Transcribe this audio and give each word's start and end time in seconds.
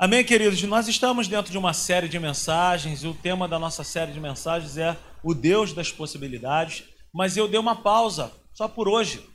Amém, 0.00 0.22
queridos? 0.22 0.62
Nós 0.62 0.86
estamos 0.86 1.26
dentro 1.26 1.50
de 1.50 1.58
uma 1.58 1.72
série 1.72 2.08
de 2.08 2.20
mensagens 2.20 3.02
e 3.02 3.08
o 3.08 3.14
tema 3.14 3.48
da 3.48 3.58
nossa 3.58 3.82
série 3.82 4.12
de 4.12 4.20
mensagens 4.20 4.78
é 4.78 4.96
o 5.24 5.34
Deus 5.34 5.72
das 5.72 5.90
possibilidades, 5.90 6.84
mas 7.12 7.36
eu 7.36 7.48
dei 7.48 7.58
uma 7.58 7.74
pausa 7.74 8.30
só 8.54 8.68
por 8.68 8.88
hoje. 8.88 9.28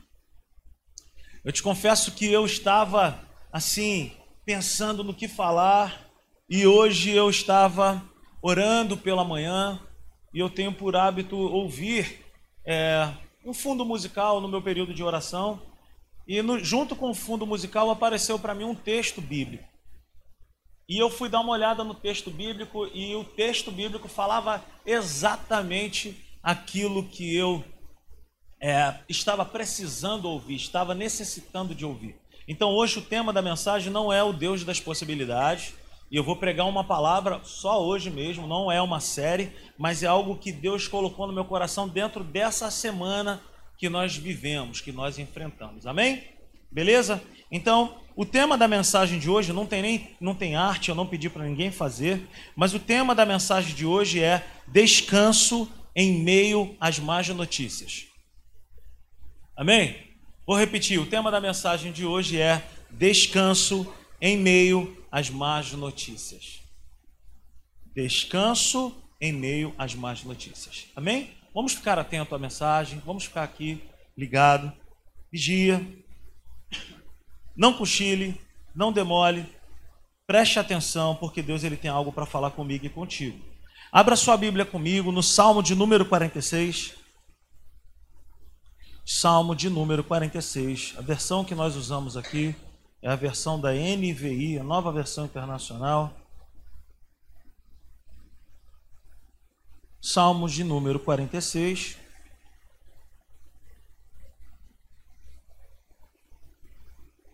Eu 1.43 1.51
te 1.51 1.61
confesso 1.61 2.13
que 2.13 2.31
eu 2.31 2.45
estava 2.45 3.27
assim, 3.51 4.13
pensando 4.45 5.03
no 5.03 5.13
que 5.13 5.27
falar 5.27 6.09
e 6.49 6.65
hoje 6.65 7.09
eu 7.11 7.29
estava 7.29 8.01
orando 8.41 8.95
pela 8.95 9.25
manhã 9.25 9.77
e 10.33 10.39
eu 10.39 10.49
tenho 10.49 10.71
por 10.71 10.95
hábito 10.95 11.35
ouvir 11.35 12.21
é, 12.65 13.11
um 13.45 13.53
fundo 13.53 13.83
musical 13.83 14.39
no 14.39 14.47
meu 14.47 14.61
período 14.61 14.93
de 14.93 15.03
oração 15.03 15.61
e 16.25 16.41
no, 16.41 16.57
junto 16.63 16.95
com 16.95 17.09
o 17.09 17.13
fundo 17.13 17.45
musical 17.45 17.91
apareceu 17.91 18.39
para 18.39 18.55
mim 18.55 18.63
um 18.63 18.73
texto 18.73 19.19
bíblico. 19.19 19.72
E 20.87 20.97
eu 20.97 21.09
fui 21.09 21.29
dar 21.29 21.39
uma 21.39 21.53
olhada 21.53 21.83
no 21.83 21.93
texto 21.93 22.29
bíblico 22.29 22.87
e 22.93 23.15
o 23.15 23.23
texto 23.23 23.71
bíblico 23.71 24.07
falava 24.07 24.63
exatamente 24.85 26.17
aquilo 26.41 27.03
que 27.03 27.35
eu 27.35 27.63
é, 28.61 28.95
estava 29.07 29.45
precisando 29.45 30.25
ouvir, 30.25 30.55
estava 30.55 30.93
necessitando 30.93 31.73
de 31.73 31.85
ouvir. 31.85 32.15
Então 32.47 32.71
hoje 32.71 32.99
o 32.99 33.01
tema 33.01 33.31
da 33.31 33.41
mensagem 33.41 33.91
não 33.91 34.11
é 34.11 34.21
o 34.21 34.33
Deus 34.33 34.63
das 34.63 34.79
possibilidades, 34.79 35.73
e 36.11 36.15
eu 36.15 36.23
vou 36.23 36.35
pregar 36.35 36.67
uma 36.67 36.83
palavra 36.83 37.41
só 37.43 37.83
hoje 37.83 38.09
mesmo, 38.09 38.45
não 38.45 38.71
é 38.71 38.81
uma 38.81 38.99
série, 38.99 39.51
mas 39.77 40.03
é 40.03 40.07
algo 40.07 40.37
que 40.37 40.51
Deus 40.51 40.87
colocou 40.87 41.25
no 41.25 41.33
meu 41.33 41.45
coração 41.45 41.87
dentro 41.87 42.23
dessa 42.23 42.69
semana 42.69 43.41
que 43.77 43.89
nós 43.89 44.15
vivemos, 44.15 44.79
que 44.79 44.91
nós 44.91 45.17
enfrentamos. 45.17 45.87
Amém? 45.87 46.23
Beleza? 46.71 47.21
Então, 47.51 47.95
o 48.15 48.25
tema 48.25 48.57
da 48.57 48.67
mensagem 48.67 49.19
de 49.19 49.29
hoje 49.29 49.51
não 49.51 49.65
tem 49.65 49.81
nem 49.81 50.09
não 50.19 50.35
tem 50.35 50.55
arte, 50.55 50.89
eu 50.89 50.95
não 50.95 51.07
pedi 51.07 51.29
para 51.29 51.45
ninguém 51.45 51.71
fazer, 51.71 52.21
mas 52.55 52.73
o 52.73 52.79
tema 52.79 53.15
da 53.15 53.25
mensagem 53.25 53.73
de 53.75 53.85
hoje 53.85 54.21
é 54.21 54.45
descanso 54.67 55.69
em 55.95 56.21
meio 56.23 56.75
às 56.79 56.99
más 56.99 57.27
notícias. 57.29 58.05
Amém? 59.55 59.95
Vou 60.45 60.57
repetir, 60.57 60.99
o 60.99 61.05
tema 61.05 61.31
da 61.31 61.39
mensagem 61.39 61.91
de 61.91 62.05
hoje 62.05 62.39
é 62.39 62.63
descanso 62.91 63.91
em 64.19 64.37
meio 64.37 65.05
às 65.11 65.29
más 65.29 65.71
notícias. 65.71 66.61
Descanso 67.95 68.95
em 69.21 69.31
meio 69.31 69.73
às 69.77 69.95
más 69.95 70.23
notícias. 70.23 70.87
Amém? 70.95 71.31
Vamos 71.53 71.73
ficar 71.73 71.99
atento 71.99 72.33
à 72.33 72.39
mensagem, 72.39 73.01
vamos 73.05 73.25
ficar 73.25 73.43
aqui 73.43 73.81
ligado. 74.17 74.73
Vigia, 75.31 75.85
não 77.55 77.73
cochile, 77.73 78.39
não 78.75 78.91
demole, 78.91 79.45
preste 80.25 80.59
atenção, 80.59 81.15
porque 81.15 81.41
Deus 81.41 81.63
ele 81.63 81.77
tem 81.77 81.89
algo 81.89 82.11
para 82.11 82.25
falar 82.25 82.51
comigo 82.51 82.85
e 82.85 82.89
contigo. 82.89 83.39
Abra 83.91 84.15
sua 84.15 84.35
Bíblia 84.35 84.65
comigo 84.65 85.11
no 85.11 85.21
Salmo 85.21 85.61
de 85.61 85.75
número 85.75 86.05
46. 86.05 86.95
Salmo 89.05 89.55
de 89.55 89.69
número 89.69 90.03
46. 90.03 90.95
A 90.97 91.01
versão 91.01 91.43
que 91.45 91.53
nós 91.53 91.75
usamos 91.75 92.17
aqui 92.17 92.55
é 93.01 93.09
a 93.09 93.15
versão 93.15 93.59
da 93.59 93.71
NVI, 93.71 94.57
a 94.57 94.63
nova 94.63 94.91
versão 94.91 95.25
internacional. 95.25 96.11
Salmos 100.01 100.51
de 100.51 100.63
número 100.63 100.99
46. 100.99 101.97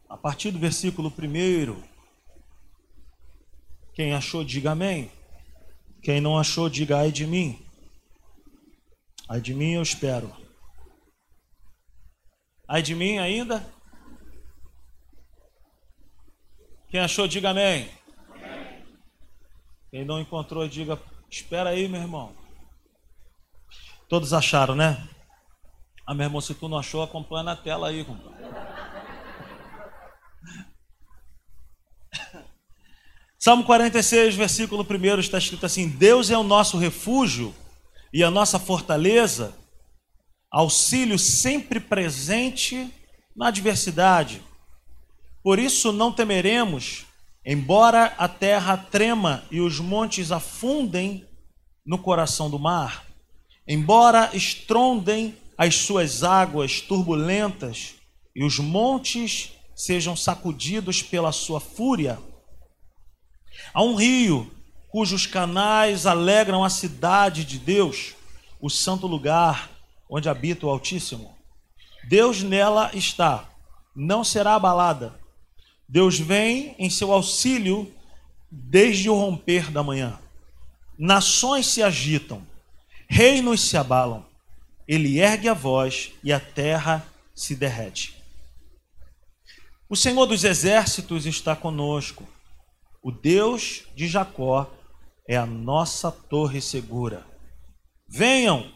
A 0.10 0.18
partir 0.18 0.50
do 0.50 0.58
versículo 0.58 1.14
1, 1.16 1.84
quem 3.94 4.14
achou, 4.14 4.44
diga 4.44 4.72
amém. 4.72 5.12
Quem 6.02 6.20
não 6.20 6.38
achou, 6.38 6.68
diga 6.68 6.98
ai 6.98 7.12
de 7.12 7.28
mim. 7.28 7.64
Ai 9.30 9.40
de 9.40 9.54
mim 9.54 9.74
eu 9.74 9.84
espero. 9.84 10.36
Ai 12.68 12.81
de 12.81 12.96
mim 12.96 13.19
ainda? 13.19 13.64
Quem 16.88 17.00
achou, 17.00 17.28
diga 17.28 17.52
amém. 17.52 17.92
Quem 19.92 20.03
não 20.06 20.19
encontrou, 20.19 20.68
diga 20.68 21.00
espera 21.30 21.69
aí, 21.69 21.88
meu 21.88 22.02
irmão. 22.02 22.36
Todos 24.08 24.34
acharam, 24.34 24.75
né? 24.75 25.08
Ah, 26.06 26.16
meu 26.16 26.25
irmão, 26.25 26.42
se 26.42 26.56
tu 26.56 26.68
não 26.68 26.80
achou, 26.80 27.03
acompanha 27.03 27.44
na 27.44 27.56
tela 27.56 27.90
aí, 27.90 28.03
compadre. 28.03 28.38
Salmo 33.41 33.63
46, 33.63 34.35
versículo 34.35 34.85
1 34.85 35.19
está 35.22 35.38
escrito 35.38 35.66
assim: 35.66 35.88
Deus 35.88 36.29
é 36.29 36.38
o 36.38 36.44
nosso 36.44 36.77
refúgio 36.77 37.55
e 38.11 38.22
a 38.22 38.29
nossa 38.29 38.59
fortaleza, 38.59 39.55
auxílio 40.51 41.17
sempre 41.17 41.79
presente 41.79 42.94
na 43.33 43.47
adversidade. 43.47 44.41
Por 45.41 45.57
isso 45.57 45.94
não 45.94 46.11
temeremos, 46.11 47.05
embora 47.45 48.13
a 48.17 48.27
terra 48.27 48.75
trema 48.75 49.45
e 49.50 49.61
os 49.61 49.79
montes 49.79 50.33
afundem 50.33 51.25
no 51.85 51.97
coração 51.97 52.50
do 52.50 52.59
mar, 52.59 53.06
embora 53.66 54.31
estrondem 54.33 55.38
as 55.57 55.75
suas 55.75 56.25
águas 56.25 56.81
turbulentas 56.81 57.95
e 58.35 58.44
os 58.44 58.59
montes 58.59 59.51
sejam 59.73 60.13
sacudidos 60.13 61.01
pela 61.01 61.31
sua 61.31 61.61
fúria 61.61 62.19
Há 63.74 63.84
um 63.84 63.96
rio 63.96 64.52
cujos 64.90 65.25
canais 65.25 66.06
alegram 66.06 66.63
a 66.63 66.69
cidade 66.69 67.46
de 67.46 67.59
Deus, 67.59 68.16
o 68.59 68.69
santo 68.69 69.06
lugar 69.06 69.69
onde 70.09 70.28
habita 70.28 70.66
o 70.66 70.69
Altíssimo. 70.69 71.38
Deus 72.07 72.41
nela 72.41 72.90
está, 72.94 73.47
não 73.96 74.24
será 74.24 74.56
abalada. 74.56 75.19
Deus 75.88 76.19
vem 76.19 76.75
em 76.80 76.90
seu 76.90 77.12
auxílio 77.12 77.91
desde 78.52 79.09
o 79.09 79.16
romper 79.16 79.72
da 79.72 79.84
manhã. 79.84 80.19
Nações 80.97 81.68
se 81.68 81.84
agitam, 81.84 82.41
reinos 83.07 83.62
se 83.62 83.78
abalam. 83.78 84.25
Ele 84.88 85.19
ergue 85.19 85.47
a 85.47 85.53
voz 85.53 86.12
e 86.24 86.34
a 86.34 86.40
terra 86.40 87.06
se 87.36 87.56
derrete. 87.56 88.16
O 89.88 89.96
Senhor 89.96 90.25
dos 90.25 90.44
exércitos 90.44 91.25
está 91.25 91.56
conosco. 91.56 92.28
O 93.02 93.12
Deus 93.12 93.84
de 93.96 94.08
Jacó 94.08 94.70
é 95.28 95.38
a 95.38 95.46
nossa 95.46 96.12
torre 96.12 96.60
segura. 96.60 97.26
Venham, 98.08 98.74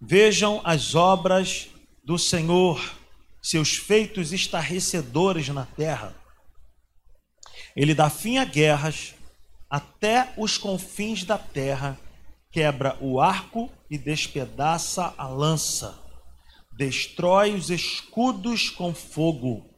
vejam 0.00 0.60
as 0.62 0.94
obras 0.94 1.68
do 2.04 2.16
Senhor, 2.16 2.94
seus 3.42 3.74
feitos 3.74 4.32
estarrecedores 4.32 5.48
na 5.48 5.66
terra. 5.66 6.14
Ele 7.74 7.94
dá 7.94 8.08
fim 8.08 8.38
a 8.38 8.44
guerras 8.44 9.14
até 9.68 10.32
os 10.36 10.56
confins 10.56 11.24
da 11.24 11.36
terra, 11.36 11.98
quebra 12.52 12.96
o 13.00 13.20
arco 13.20 13.68
e 13.90 13.98
despedaça 13.98 15.12
a 15.18 15.26
lança, 15.26 15.98
destrói 16.76 17.54
os 17.54 17.70
escudos 17.70 18.70
com 18.70 18.94
fogo. 18.94 19.68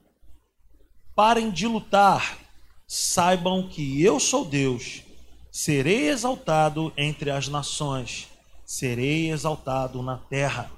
Parem 1.15 1.51
de 1.51 1.67
lutar 1.67 2.46
saibam 2.87 3.69
que 3.69 4.03
eu 4.03 4.21
sou 4.21 4.45
Deus, 4.45 5.03
serei 5.51 6.09
exaltado 6.09 6.93
entre 6.97 7.31
as 7.31 7.49
nações, 7.49 8.29
serei 8.65 9.31
exaltado 9.31 10.03
na 10.03 10.19
terra. 10.19 10.71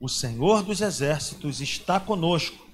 O 0.00 0.08
Senhor 0.08 0.62
dos 0.62 0.80
exércitos 0.80 1.60
está 1.60 2.00
conosco, 2.00 2.66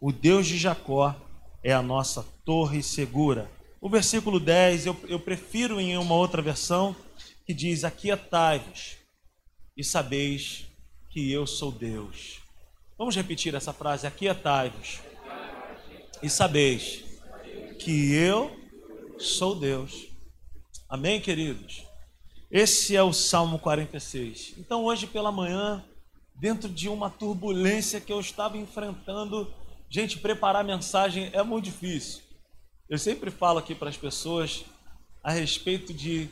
o 0.00 0.10
Deus 0.10 0.46
de 0.46 0.56
Jacó 0.56 1.14
é 1.62 1.72
a 1.72 1.82
nossa 1.82 2.24
torre 2.44 2.82
segura. 2.82 3.50
O 3.80 3.88
versículo 3.88 4.40
10 4.40 4.86
eu, 4.86 4.96
eu 5.08 5.20
prefiro 5.20 5.80
em 5.80 5.96
uma 5.98 6.14
outra 6.14 6.40
versão 6.40 6.96
que 7.46 7.52
diz: 7.52 7.84
Aquietai-vos 7.84 8.96
e 9.76 9.84
sabeis 9.84 10.66
que 11.10 11.30
eu 11.30 11.46
sou 11.46 11.70
Deus. 11.70 12.40
Vamos 12.96 13.14
repetir 13.14 13.54
essa 13.54 13.72
frase: 13.72 14.06
Aquietai-vos 14.06 15.00
e 16.22 16.30
sabeis 16.30 17.09
que 17.80 18.14
eu 18.14 18.54
sou 19.18 19.54
Deus. 19.54 20.08
Amém, 20.86 21.18
queridos? 21.18 21.82
Esse 22.50 22.94
é 22.94 23.02
o 23.02 23.12
Salmo 23.12 23.58
46. 23.58 24.54
Então, 24.58 24.84
hoje 24.84 25.06
pela 25.06 25.32
manhã, 25.32 25.82
dentro 26.34 26.68
de 26.68 26.90
uma 26.90 27.08
turbulência 27.08 27.98
que 27.98 28.12
eu 28.12 28.20
estava 28.20 28.58
enfrentando, 28.58 29.50
gente, 29.88 30.18
preparar 30.18 30.62
mensagem 30.62 31.30
é 31.32 31.42
muito 31.42 31.64
difícil. 31.64 32.22
Eu 32.86 32.98
sempre 32.98 33.30
falo 33.30 33.58
aqui 33.58 33.74
para 33.74 33.88
as 33.88 33.96
pessoas 33.96 34.62
a 35.22 35.32
respeito 35.32 35.94
de 35.94 36.28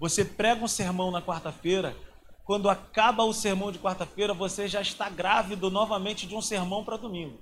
você 0.00 0.24
prega 0.24 0.64
um 0.64 0.68
sermão 0.68 1.10
na 1.10 1.20
quarta-feira, 1.20 1.94
quando 2.42 2.70
acaba 2.70 3.22
o 3.24 3.34
sermão 3.34 3.70
de 3.70 3.78
quarta-feira, 3.78 4.32
você 4.32 4.66
já 4.66 4.80
está 4.80 5.10
grávido 5.10 5.70
novamente 5.70 6.26
de 6.26 6.34
um 6.34 6.40
sermão 6.40 6.84
para 6.84 6.96
domingo. 6.96 7.38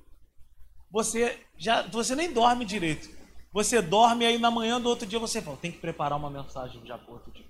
Você 0.91 1.39
já 1.57 1.83
você 1.83 2.17
nem 2.17 2.33
dorme 2.33 2.65
direito. 2.65 3.24
Você 3.55 3.81
dorme 3.81 4.27
aí 4.27 4.37
na 4.37 4.51
manhã 4.51 4.81
do 4.81 4.89
outro 4.89 5.07
dia 5.07 5.21
você 5.21 5.41
fala, 5.41 5.57
tem 5.57 5.71
que 5.71 5.79
preparar 5.79 6.19
uma 6.19 6.29
mensagem 6.29 6.85
já 6.85 6.99
para 6.99 7.15
outro 7.15 7.31
dia. 7.31 7.49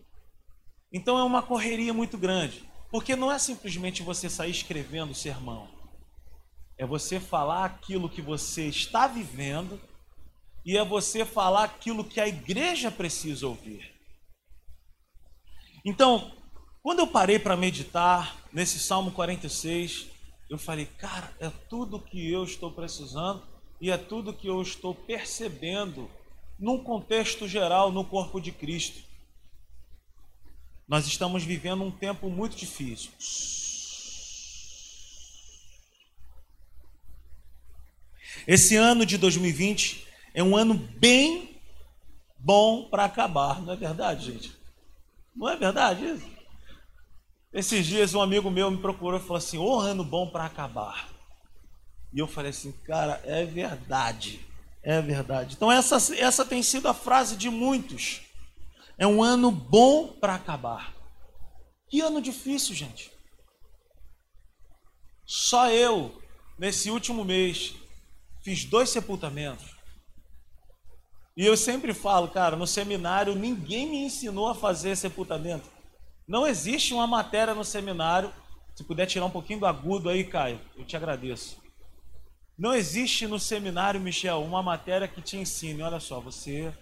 Então 0.92 1.18
é 1.18 1.24
uma 1.24 1.42
correria 1.42 1.94
muito 1.94 2.18
grande. 2.18 2.62
Porque 2.90 3.16
não 3.16 3.32
é 3.32 3.38
simplesmente 3.38 4.02
você 4.02 4.28
sair 4.28 4.50
escrevendo 4.50 5.14
sermão. 5.14 5.66
É 6.76 6.84
você 6.84 7.18
falar 7.18 7.64
aquilo 7.64 8.10
que 8.10 8.20
você 8.20 8.68
está 8.68 9.06
vivendo 9.06 9.80
e 10.62 10.76
é 10.76 10.84
você 10.84 11.24
falar 11.24 11.64
aquilo 11.64 12.04
que 12.04 12.20
a 12.20 12.28
igreja 12.28 12.90
precisa 12.90 13.48
ouvir. 13.48 13.90
Então, 15.86 16.32
quando 16.82 16.98
eu 16.98 17.06
parei 17.06 17.38
para 17.38 17.56
meditar 17.56 18.36
nesse 18.52 18.78
Salmo 18.78 19.10
46, 19.10 20.08
eu 20.50 20.58
falei, 20.58 20.84
cara, 20.84 21.34
é 21.40 21.48
tudo 21.48 21.98
que 21.98 22.30
eu 22.30 22.44
estou 22.44 22.70
precisando 22.70 23.53
e 23.84 23.90
é 23.90 23.98
tudo 23.98 24.32
que 24.32 24.46
eu 24.46 24.62
estou 24.62 24.94
percebendo 24.94 26.10
num 26.58 26.82
contexto 26.82 27.46
geral 27.46 27.92
no 27.92 28.02
corpo 28.02 28.40
de 28.40 28.50
Cristo. 28.50 28.98
Nós 30.88 31.06
estamos 31.06 31.44
vivendo 31.44 31.84
um 31.84 31.90
tempo 31.90 32.30
muito 32.30 32.56
difícil. 32.56 33.10
Esse 38.46 38.74
ano 38.74 39.04
de 39.04 39.18
2020 39.18 40.06
é 40.32 40.42
um 40.42 40.56
ano 40.56 40.72
bem 40.72 41.60
bom 42.38 42.88
para 42.88 43.04
acabar, 43.04 43.60
não 43.60 43.74
é 43.74 43.76
verdade, 43.76 44.32
gente? 44.32 44.56
Não 45.36 45.46
é 45.46 45.58
verdade? 45.58 46.22
Esses 47.52 47.84
dias 47.84 48.14
um 48.14 48.22
amigo 48.22 48.50
meu 48.50 48.70
me 48.70 48.78
procurou 48.78 49.20
e 49.20 49.22
falou 49.22 49.36
assim: 49.36 49.58
oh, 49.58 49.78
ano 49.78 50.02
bom 50.02 50.30
para 50.30 50.46
acabar. 50.46 51.13
E 52.14 52.20
eu 52.20 52.28
falei 52.28 52.50
assim, 52.50 52.70
cara, 52.86 53.20
é 53.24 53.44
verdade. 53.44 54.46
É 54.84 55.02
verdade. 55.02 55.56
Então, 55.56 55.72
essa, 55.72 55.96
essa 56.14 56.44
tem 56.44 56.62
sido 56.62 56.86
a 56.86 56.94
frase 56.94 57.36
de 57.36 57.50
muitos. 57.50 58.22
É 58.96 59.04
um 59.04 59.20
ano 59.20 59.50
bom 59.50 60.08
para 60.08 60.36
acabar. 60.36 60.94
Que 61.88 62.00
ano 62.00 62.22
difícil, 62.22 62.72
gente. 62.72 63.10
Só 65.26 65.70
eu, 65.70 66.22
nesse 66.56 66.88
último 66.88 67.24
mês, 67.24 67.74
fiz 68.44 68.64
dois 68.64 68.90
sepultamentos. 68.90 69.74
E 71.36 71.44
eu 71.44 71.56
sempre 71.56 71.92
falo, 71.92 72.28
cara, 72.28 72.54
no 72.54 72.66
seminário 72.66 73.34
ninguém 73.34 73.88
me 73.88 74.04
ensinou 74.04 74.48
a 74.48 74.54
fazer 74.54 74.94
sepultamento. 74.96 75.68
Não 76.28 76.46
existe 76.46 76.94
uma 76.94 77.08
matéria 77.08 77.54
no 77.54 77.64
seminário. 77.64 78.32
Se 78.76 78.84
puder 78.84 79.06
tirar 79.06 79.26
um 79.26 79.30
pouquinho 79.30 79.60
do 79.60 79.66
agudo 79.66 80.08
aí, 80.08 80.22
Caio, 80.22 80.60
eu 80.76 80.84
te 80.84 80.96
agradeço. 80.96 81.63
Não 82.56 82.72
existe 82.72 83.26
no 83.26 83.40
seminário, 83.40 84.00
Michel, 84.00 84.40
uma 84.42 84.62
matéria 84.62 85.08
que 85.08 85.20
te 85.20 85.36
ensine. 85.36 85.82
Olha 85.82 85.98
só, 85.98 86.20
você, 86.20 86.72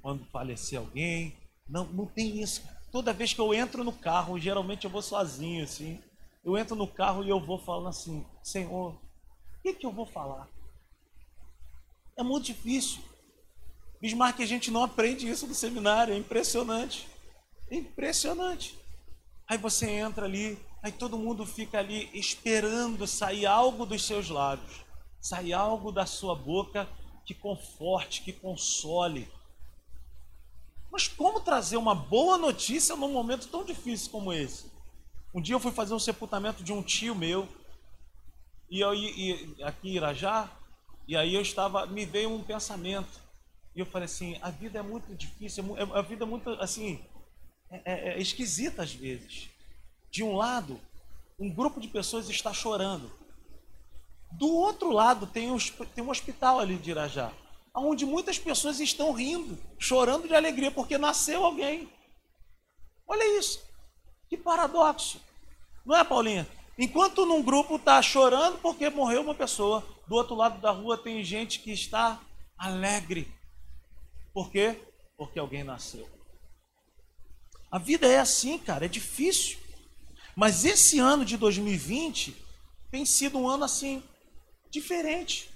quando 0.00 0.24
falecer 0.26 0.78
alguém. 0.78 1.36
Não, 1.68 1.84
não 1.84 2.06
tem 2.06 2.40
isso. 2.40 2.62
Toda 2.90 3.12
vez 3.12 3.34
que 3.34 3.40
eu 3.40 3.52
entro 3.52 3.84
no 3.84 3.92
carro, 3.92 4.38
geralmente 4.38 4.84
eu 4.84 4.90
vou 4.90 5.02
sozinho, 5.02 5.64
assim. 5.64 6.02
Eu 6.42 6.56
entro 6.56 6.74
no 6.74 6.86
carro 6.86 7.22
e 7.22 7.28
eu 7.28 7.38
vou 7.38 7.58
falando 7.58 7.88
assim: 7.88 8.24
Senhor, 8.42 8.94
o 8.94 9.62
que, 9.62 9.74
que 9.74 9.84
eu 9.84 9.92
vou 9.92 10.06
falar? 10.06 10.48
É 12.16 12.22
muito 12.22 12.46
difícil. 12.46 13.02
Bismarck, 14.00 14.40
a 14.40 14.46
gente 14.46 14.70
não 14.70 14.82
aprende 14.82 15.28
isso 15.28 15.46
no 15.46 15.54
seminário, 15.54 16.14
é 16.14 16.16
impressionante. 16.16 17.06
É 17.70 17.76
impressionante. 17.76 18.78
Aí 19.46 19.58
você 19.58 19.90
entra 19.90 20.24
ali, 20.24 20.58
aí 20.82 20.90
todo 20.90 21.18
mundo 21.18 21.44
fica 21.44 21.78
ali 21.78 22.08
esperando 22.14 23.06
sair 23.06 23.44
algo 23.44 23.84
dos 23.84 24.06
seus 24.06 24.30
lábios 24.30 24.87
sai 25.20 25.52
algo 25.52 25.92
da 25.92 26.06
sua 26.06 26.34
boca 26.34 26.88
que 27.24 27.34
conforte, 27.34 28.22
que 28.22 28.32
console. 28.32 29.28
Mas 30.90 31.06
como 31.06 31.40
trazer 31.40 31.76
uma 31.76 31.94
boa 31.94 32.38
notícia 32.38 32.96
num 32.96 33.12
momento 33.12 33.48
tão 33.48 33.64
difícil 33.64 34.10
como 34.10 34.32
esse? 34.32 34.70
Um 35.34 35.40
dia 35.40 35.54
eu 35.54 35.60
fui 35.60 35.72
fazer 35.72 35.92
um 35.92 35.98
sepultamento 35.98 36.64
de 36.64 36.72
um 36.72 36.82
tio 36.82 37.14
meu, 37.14 37.46
e 38.70 38.80
eu 38.80 38.94
e, 38.94 39.56
aqui 39.62 39.90
em 39.90 39.96
Irajá, 39.96 40.50
e 41.06 41.16
aí 41.16 41.34
eu 41.34 41.42
estava, 41.42 41.86
me 41.86 42.04
veio 42.06 42.30
um 42.30 42.42
pensamento, 42.42 43.20
e 43.76 43.80
eu 43.80 43.86
falei 43.86 44.06
assim, 44.06 44.38
a 44.40 44.50
vida 44.50 44.78
é 44.78 44.82
muito 44.82 45.14
difícil, 45.14 45.76
é 45.76 45.82
é, 45.82 45.98
a 45.98 46.02
vida 46.02 46.24
é 46.24 46.26
muito, 46.26 46.50
assim, 46.52 47.00
é, 47.70 47.82
é, 47.84 48.08
é 48.14 48.20
esquisita 48.20 48.82
às 48.82 48.92
vezes. 48.92 49.50
De 50.10 50.22
um 50.22 50.34
lado, 50.34 50.80
um 51.38 51.52
grupo 51.52 51.80
de 51.80 51.88
pessoas 51.88 52.28
está 52.30 52.52
chorando, 52.52 53.10
do 54.32 54.48
outro 54.48 54.90
lado 54.90 55.26
tem 55.26 55.50
um, 55.50 55.58
tem 55.94 56.04
um 56.04 56.10
hospital 56.10 56.60
ali 56.60 56.76
de 56.76 56.90
Irajá, 56.90 57.32
onde 57.74 58.04
muitas 58.04 58.38
pessoas 58.38 58.80
estão 58.80 59.12
rindo, 59.12 59.58
chorando 59.78 60.28
de 60.28 60.34
alegria, 60.34 60.70
porque 60.70 60.98
nasceu 60.98 61.44
alguém. 61.44 61.90
Olha 63.06 63.38
isso, 63.38 63.62
que 64.28 64.36
paradoxo. 64.36 65.20
Não 65.84 65.96
é, 65.96 66.04
Paulinha? 66.04 66.46
Enquanto 66.78 67.26
num 67.26 67.42
grupo 67.42 67.76
está 67.76 68.00
chorando 68.02 68.58
porque 68.58 68.88
morreu 68.90 69.22
uma 69.22 69.34
pessoa, 69.34 69.84
do 70.06 70.14
outro 70.14 70.34
lado 70.34 70.60
da 70.60 70.70
rua 70.70 70.96
tem 70.96 71.24
gente 71.24 71.58
que 71.60 71.72
está 71.72 72.20
alegre. 72.56 73.32
Por 74.32 74.50
quê? 74.50 74.80
Porque 75.16 75.38
alguém 75.38 75.64
nasceu. 75.64 76.08
A 77.70 77.78
vida 77.78 78.06
é 78.06 78.18
assim, 78.18 78.58
cara, 78.58 78.84
é 78.84 78.88
difícil. 78.88 79.58
Mas 80.36 80.64
esse 80.64 80.98
ano 80.98 81.24
de 81.24 81.36
2020 81.36 82.36
tem 82.90 83.04
sido 83.04 83.38
um 83.38 83.48
ano 83.48 83.64
assim 83.64 84.02
diferente. 84.70 85.50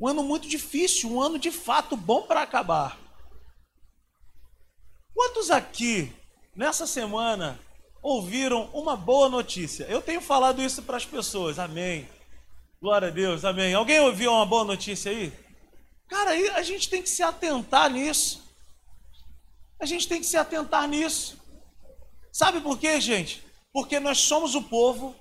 Um 0.00 0.08
ano 0.08 0.22
muito 0.22 0.48
difícil, 0.48 1.10
um 1.10 1.20
ano 1.20 1.38
de 1.38 1.50
fato 1.50 1.96
bom 1.96 2.22
para 2.22 2.42
acabar. 2.42 2.98
Quantos 5.14 5.50
aqui, 5.50 6.12
nessa 6.56 6.86
semana, 6.86 7.58
ouviram 8.02 8.70
uma 8.72 8.96
boa 8.96 9.28
notícia? 9.28 9.84
Eu 9.84 10.02
tenho 10.02 10.20
falado 10.20 10.62
isso 10.62 10.82
para 10.82 10.96
as 10.96 11.04
pessoas, 11.04 11.58
amém. 11.58 12.08
Glória 12.80 13.08
a 13.08 13.10
Deus, 13.12 13.44
amém. 13.44 13.74
Alguém 13.74 14.00
ouviu 14.00 14.32
uma 14.32 14.44
boa 14.44 14.64
notícia 14.64 15.12
aí? 15.12 15.32
Cara, 16.08 16.30
a 16.56 16.62
gente 16.62 16.88
tem 16.88 17.00
que 17.02 17.08
se 17.08 17.22
atentar 17.22 17.88
nisso. 17.88 18.42
A 19.78 19.86
gente 19.86 20.08
tem 20.08 20.20
que 20.20 20.26
se 20.26 20.36
atentar 20.36 20.88
nisso. 20.88 21.38
Sabe 22.32 22.60
por 22.60 22.78
quê, 22.78 23.00
gente? 23.00 23.44
Porque 23.72 24.00
nós 24.00 24.18
somos 24.18 24.54
o 24.54 24.62
povo 24.62 25.14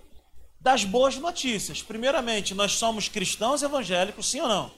das 0.61 0.83
boas 0.83 1.17
notícias. 1.17 1.81
Primeiramente, 1.81 2.53
nós 2.53 2.73
somos 2.73 3.09
cristãos 3.09 3.63
evangélicos, 3.63 4.29
sim 4.29 4.39
ou 4.39 4.47
não? 4.47 4.71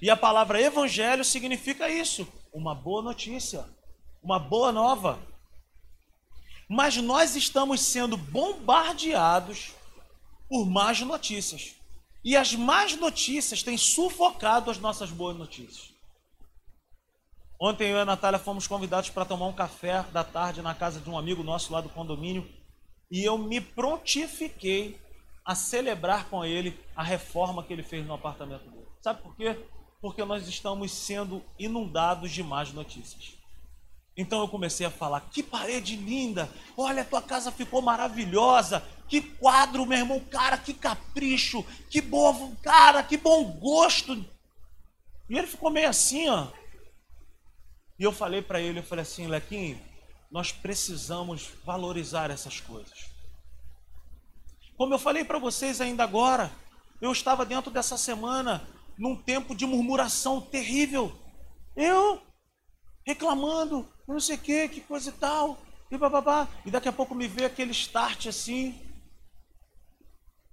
E 0.00 0.08
a 0.08 0.16
palavra 0.16 0.60
evangelho 0.60 1.24
significa 1.24 1.88
isso, 1.88 2.26
uma 2.52 2.74
boa 2.74 3.02
notícia, 3.02 3.64
uma 4.22 4.38
boa 4.38 4.70
nova. 4.70 5.18
Mas 6.68 6.96
nós 6.96 7.34
estamos 7.34 7.80
sendo 7.80 8.16
bombardeados 8.16 9.72
por 10.48 10.64
más 10.66 11.00
notícias. 11.00 11.74
E 12.24 12.36
as 12.36 12.54
más 12.54 12.96
notícias 12.96 13.62
têm 13.62 13.76
sufocado 13.76 14.70
as 14.70 14.78
nossas 14.78 15.10
boas 15.10 15.36
notícias. 15.36 15.92
Ontem 17.60 17.90
eu 17.90 17.96
e 17.96 18.00
a 18.00 18.04
Natália 18.04 18.38
fomos 18.38 18.66
convidados 18.66 19.10
para 19.10 19.24
tomar 19.24 19.46
um 19.46 19.52
café 19.52 20.02
da 20.12 20.24
tarde 20.24 20.62
na 20.62 20.74
casa 20.74 21.00
de 21.00 21.10
um 21.10 21.18
amigo 21.18 21.42
nosso 21.42 21.72
lá 21.72 21.80
do 21.80 21.88
condomínio. 21.88 22.48
E 23.10 23.22
eu 23.22 23.36
me 23.36 23.60
prontifiquei 23.60 24.98
a 25.44 25.54
celebrar 25.54 26.28
com 26.28 26.44
ele 26.44 26.78
a 26.96 27.02
reforma 27.02 27.62
que 27.62 27.72
ele 27.72 27.82
fez 27.82 28.06
no 28.06 28.14
apartamento 28.14 28.68
dele. 28.70 28.86
Sabe 29.02 29.22
por 29.22 29.36
quê? 29.36 29.58
Porque 30.00 30.24
nós 30.24 30.48
estamos 30.48 30.92
sendo 30.92 31.42
inundados 31.58 32.30
de 32.30 32.42
más 32.42 32.72
notícias. 32.72 33.34
Então 34.16 34.40
eu 34.40 34.48
comecei 34.48 34.86
a 34.86 34.90
falar: 34.90 35.20
que 35.30 35.42
parede 35.42 35.96
linda! 35.96 36.48
Olha, 36.76 37.04
tua 37.04 37.20
casa 37.20 37.50
ficou 37.50 37.82
maravilhosa! 37.82 38.82
Que 39.08 39.20
quadro, 39.20 39.84
meu 39.84 39.98
irmão! 39.98 40.20
Cara, 40.20 40.56
que 40.56 40.72
capricho! 40.72 41.64
Que 41.90 42.00
bom, 42.00 42.54
cara, 42.62 43.02
que 43.02 43.16
bom 43.16 43.44
gosto! 43.44 44.14
E 45.28 45.36
ele 45.36 45.46
ficou 45.46 45.70
meio 45.70 45.88
assim, 45.88 46.28
ó. 46.28 46.48
E 47.98 48.04
eu 48.04 48.12
falei 48.12 48.40
para 48.40 48.60
ele: 48.60 48.78
eu 48.78 48.84
falei 48.84 49.02
assim, 49.02 49.26
Lequinho, 49.26 49.80
nós 50.30 50.52
precisamos 50.52 51.50
valorizar 51.64 52.30
essas 52.30 52.60
coisas. 52.60 53.13
Como 54.76 54.92
eu 54.92 54.98
falei 54.98 55.24
para 55.24 55.38
vocês 55.38 55.80
ainda 55.80 56.02
agora, 56.02 56.50
eu 57.00 57.12
estava 57.12 57.44
dentro 57.44 57.70
dessa 57.70 57.96
semana 57.96 58.66
num 58.98 59.16
tempo 59.16 59.54
de 59.54 59.66
murmuração 59.66 60.40
terrível. 60.40 61.12
Eu 61.76 62.20
reclamando, 63.06 63.88
não 64.06 64.18
sei 64.18 64.36
o 64.36 64.40
que, 64.40 64.68
que 64.68 64.80
coisa 64.80 65.10
e 65.10 65.12
tal, 65.12 65.58
e 65.90 65.98
bababá. 65.98 66.48
E 66.64 66.70
daqui 66.70 66.88
a 66.88 66.92
pouco 66.92 67.14
me 67.14 67.28
veio 67.28 67.46
aquele 67.46 67.70
start 67.70 68.26
assim. 68.26 68.80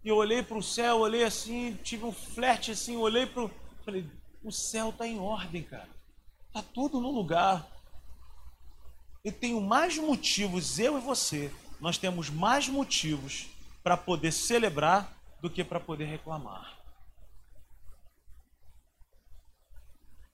E 0.03 0.09
eu 0.09 0.15
olhei 0.15 0.43
para 0.43 0.57
o 0.57 0.63
céu, 0.63 0.99
olhei 0.99 1.23
assim, 1.23 1.77
tive 1.83 2.05
um 2.05 2.11
flerte 2.11 2.71
assim, 2.71 2.97
olhei 2.97 3.25
para 3.25 3.43
o. 3.43 3.51
Falei, 3.83 4.07
o 4.43 4.51
céu 4.51 4.89
está 4.89 5.07
em 5.07 5.19
ordem, 5.19 5.63
cara. 5.63 5.89
Está 6.47 6.61
tudo 6.61 6.99
no 6.99 7.11
lugar. 7.11 7.67
E 9.23 9.31
tenho 9.31 9.61
mais 9.61 9.97
motivos, 9.97 10.79
eu 10.79 10.97
e 10.97 11.01
você, 11.01 11.51
nós 11.79 11.97
temos 11.97 12.29
mais 12.29 12.67
motivos 12.67 13.50
para 13.83 13.97
poder 13.97 14.31
celebrar 14.31 15.17
do 15.41 15.49
que 15.49 15.63
para 15.63 15.79
poder 15.79 16.05
reclamar. 16.05 16.77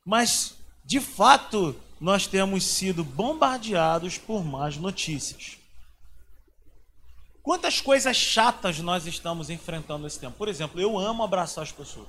Mas 0.05 0.57
de 0.87 1.01
fato, 1.01 1.75
nós 1.99 2.27
temos 2.27 2.63
sido 2.63 3.03
bombardeados 3.03 4.17
por 4.17 4.41
más 4.41 4.77
notícias. 4.77 5.57
Quantas 7.43 7.81
coisas 7.81 8.15
chatas 8.15 8.79
nós 8.79 9.05
estamos 9.05 9.49
enfrentando 9.49 10.03
nesse 10.03 10.17
tempo? 10.17 10.37
Por 10.37 10.47
exemplo, 10.47 10.79
eu 10.79 10.97
amo 10.97 11.23
abraçar 11.23 11.63
as 11.63 11.73
pessoas. 11.73 12.07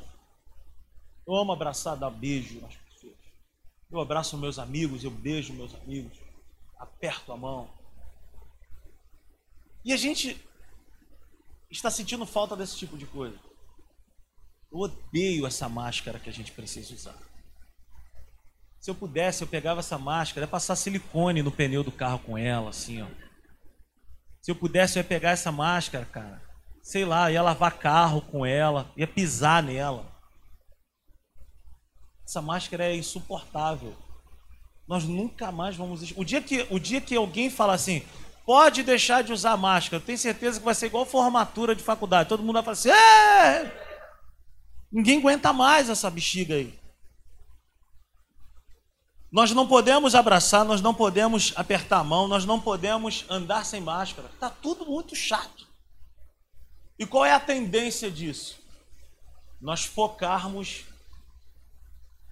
Eu 1.27 1.35
amo 1.35 1.51
abraçar, 1.51 1.97
dar 1.97 2.11
beijo 2.11 2.61
nas 2.61 2.75
pessoas. 2.77 3.17
Eu 3.91 4.01
abraço 4.01 4.39
meus 4.39 4.61
amigos, 4.61 5.03
eu 5.03 5.11
beijo 5.11 5.53
meus 5.53 5.75
amigos, 5.75 6.17
aperto 6.79 7.33
a 7.33 7.37
mão. 7.37 7.69
E 9.85 9.93
a 9.93 9.97
gente 9.97 10.41
está 11.71 11.91
sentindo 11.91 12.25
falta 12.27 12.57
desse 12.57 12.77
tipo 12.77 12.97
de 12.97 13.07
coisa. 13.07 13.39
Eu 14.71 14.79
odeio 14.79 15.47
essa 15.47 15.69
máscara 15.69 16.19
que 16.19 16.29
a 16.29 16.33
gente 16.33 16.53
precisa 16.53 16.95
usar. 16.95 17.19
Se 18.81 18.91
eu 18.91 18.95
pudesse, 18.95 19.43
eu 19.43 19.49
pegava 19.49 19.81
essa 19.81 19.99
máscara, 19.99 20.45
ia 20.45 20.51
passar 20.51 20.77
silicone 20.77 21.43
no 21.43 21.51
pneu 21.51 21.83
do 21.83 21.91
carro 21.91 22.21
com 22.21 22.39
ela, 22.39 22.71
assim, 22.71 23.03
ó. 23.03 23.07
Se 24.41 24.51
eu 24.51 24.57
pudesse, 24.57 24.99
eu 24.99 25.03
ia 25.03 25.09
pegar 25.09 25.31
essa 25.31 25.51
máscara, 25.51 26.05
cara. 26.07 26.43
Sei 26.83 27.05
lá, 27.05 27.31
ia 27.31 27.43
lavar 27.43 27.79
carro 27.79 28.23
com 28.23 28.47
ela, 28.47 28.91
ia 28.97 29.07
pisar 29.07 29.63
nela. 29.63 30.11
Essa 32.27 32.41
máscara 32.41 32.85
é 32.85 32.97
insuportável. 32.97 33.97
Nós 34.87 35.05
nunca 35.05 35.53
mais 35.53 35.77
vamos. 35.77 36.13
O 36.17 36.25
dia 36.25 36.41
que, 36.41 36.67
o 36.71 36.79
dia 36.79 37.01
que 37.01 37.17
alguém 37.17 37.51
fala 37.51 37.75
assim, 37.75 38.03
pode 38.49 38.83
deixar 38.83 39.23
de 39.23 39.31
usar 39.31 39.59
máscara, 39.59 40.03
tenho 40.03 40.17
certeza 40.17 40.59
que 40.59 40.65
vai 40.65 40.75
ser 40.75 40.87
igual 40.87 41.05
formatura 41.05 41.75
de 41.75 41.83
faculdade. 41.83 42.31
Todo 42.31 42.43
mundo 42.43 42.55
vai 42.55 42.63
falar 42.63 42.73
assim, 42.73 42.89
é! 42.89 43.87
Ninguém 44.91 45.19
aguenta 45.19 45.53
mais 45.53 45.91
essa 45.91 46.09
bexiga 46.09 46.55
aí. 46.55 46.73
Nós 49.31 49.51
não 49.51 49.69
podemos 49.69 50.15
abraçar, 50.15 50.65
nós 50.65 50.81
não 50.81 50.95
podemos 50.95 51.53
apertar 51.57 51.99
a 51.99 52.05
mão, 52.05 52.27
nós 52.27 52.47
não 52.47 52.59
podemos 52.59 53.27
andar 53.29 53.67
sem 53.67 53.83
máscara. 53.83 54.31
Está 54.33 54.49
tudo 54.49 54.87
muito 54.87 55.15
chato. 55.15 55.69
E 56.99 57.05
qual 57.05 57.27
é 57.27 57.35
a 57.35 57.41
tendência 57.41 58.11
disso? 58.11 58.59
Nós 59.61 59.85
focarmos 59.85 60.87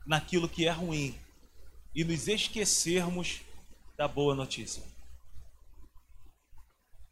naquilo 0.06 0.48
que 0.48 0.66
é 0.66 0.70
ruim 0.70 1.14
e 1.94 2.02
nos 2.04 2.26
esquecermos 2.26 3.42
da 3.98 4.08
boa 4.08 4.34
notícia. 4.34 4.95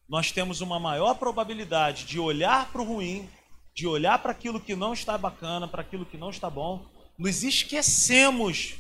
Nós 0.08 0.30
temos 0.30 0.60
uma 0.60 0.78
maior 0.78 1.14
probabilidade 1.14 2.04
de 2.04 2.18
olhar 2.18 2.70
para 2.70 2.82
o 2.82 2.84
ruim, 2.84 3.28
de 3.74 3.86
olhar 3.86 4.18
para 4.18 4.32
aquilo 4.32 4.60
que 4.60 4.76
não 4.76 4.92
está 4.92 5.16
bacana, 5.16 5.66
para 5.66 5.82
aquilo 5.82 6.06
que 6.06 6.16
não 6.16 6.30
está 6.30 6.48
bom, 6.50 6.86
nos 7.18 7.42
esquecemos 7.42 8.74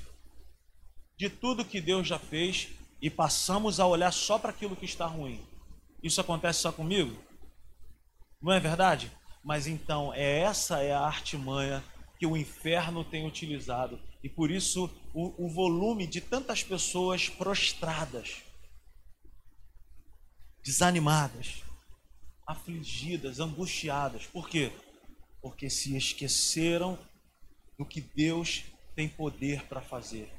de 1.16 1.28
tudo 1.30 1.64
que 1.64 1.80
Deus 1.80 2.06
já 2.06 2.18
fez 2.18 2.68
e 3.00 3.08
passamos 3.08 3.80
a 3.80 3.86
olhar 3.86 4.12
só 4.12 4.38
para 4.38 4.50
aquilo 4.50 4.76
que 4.76 4.84
está 4.84 5.06
ruim. 5.06 5.40
Isso 6.02 6.20
acontece 6.20 6.60
só 6.60 6.72
comigo? 6.72 7.16
Não 8.40 8.52
é 8.52 8.60
verdade? 8.60 9.10
Mas 9.42 9.66
então, 9.66 10.12
é 10.14 10.40
essa 10.40 10.80
é 10.80 10.92
a 10.92 11.00
artimanha 11.00 11.82
que 12.18 12.26
o 12.26 12.36
inferno 12.36 13.04
tem 13.04 13.26
utilizado. 13.26 13.98
E 14.22 14.28
por 14.28 14.50
isso 14.50 14.90
o, 15.12 15.46
o 15.46 15.48
volume 15.48 16.06
de 16.06 16.20
tantas 16.20 16.62
pessoas 16.62 17.28
prostradas, 17.28 18.42
desanimadas, 20.64 21.62
afligidas, 22.46 23.38
angustiadas. 23.38 24.26
Por 24.26 24.48
quê? 24.48 24.72
Porque 25.42 25.68
se 25.68 25.96
esqueceram 25.96 26.98
do 27.78 27.84
que 27.84 28.00
Deus 28.00 28.64
tem 28.96 29.08
poder 29.08 29.64
para 29.66 29.80
fazer 29.80 30.32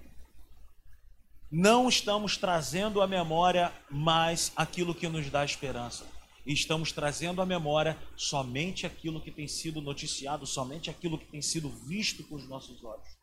não 1.57 1.87
estamos 1.87 2.35
trazendo 2.35 3.01
à 3.01 3.07
memória 3.07 3.73
mais 3.89 4.51
aquilo 4.57 4.93
que 4.93 5.07
nos 5.07 5.29
dá 5.29 5.45
esperança. 5.45 6.05
Estamos 6.45 6.91
trazendo 6.91 7.41
à 7.41 7.45
memória 7.45 7.97
somente 8.15 8.85
aquilo 8.85 9.21
que 9.21 9.31
tem 9.31 9.47
sido 9.47 9.81
noticiado, 9.81 10.45
somente 10.45 10.89
aquilo 10.89 11.17
que 11.17 11.25
tem 11.25 11.41
sido 11.41 11.69
visto 11.69 12.25
com 12.25 12.35
os 12.35 12.47
nossos 12.47 12.83
olhos. 12.83 13.14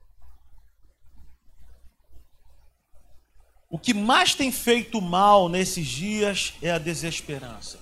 O 3.73 3.79
que 3.79 3.95
mais 3.95 4.35
tem 4.35 4.52
feito 4.52 5.00
mal 5.00 5.49
nesses 5.49 5.87
dias 5.87 6.52
é 6.61 6.71
a 6.71 6.79
desesperança. 6.79 7.81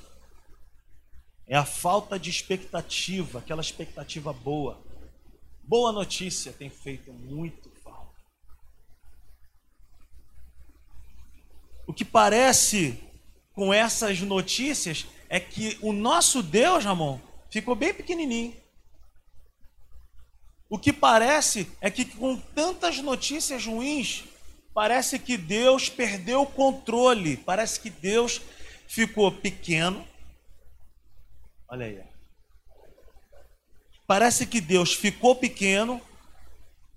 É 1.49 1.56
a 1.56 1.64
falta 1.64 2.16
de 2.16 2.30
expectativa, 2.30 3.40
aquela 3.40 3.61
expectativa 3.61 4.32
boa. 4.32 4.80
Boa 5.64 5.90
notícia 5.90 6.52
tem 6.52 6.70
feito 6.70 7.12
muito 7.12 7.70
O 11.90 11.92
que 11.92 12.04
parece 12.04 13.02
com 13.52 13.75
essas 13.75 14.20
notícias 14.20 15.06
é 15.28 15.40
que 15.40 15.76
o 15.82 15.92
nosso 15.92 16.40
Deus, 16.40 16.85
Ramon, 16.85 17.18
ficou 17.50 17.75
bem 17.75 17.92
pequenininho. 17.92 18.54
O 20.68 20.78
que 20.78 20.92
parece 20.92 21.68
é 21.80 21.90
que 21.90 22.04
com 22.04 22.37
tantas 22.37 22.99
notícias 22.99 23.66
ruins, 23.66 24.23
parece 24.74 25.18
que 25.18 25.36
Deus 25.36 25.88
perdeu 25.88 26.42
o 26.42 26.46
controle, 26.46 27.36
parece 27.36 27.80
que 27.80 27.90
Deus 27.90 28.40
ficou 28.86 29.30
pequeno. 29.30 30.06
Olha 31.68 31.86
aí. 31.86 32.02
Parece 34.06 34.46
que 34.46 34.60
Deus 34.60 34.92
ficou 34.92 35.36
pequeno 35.36 36.00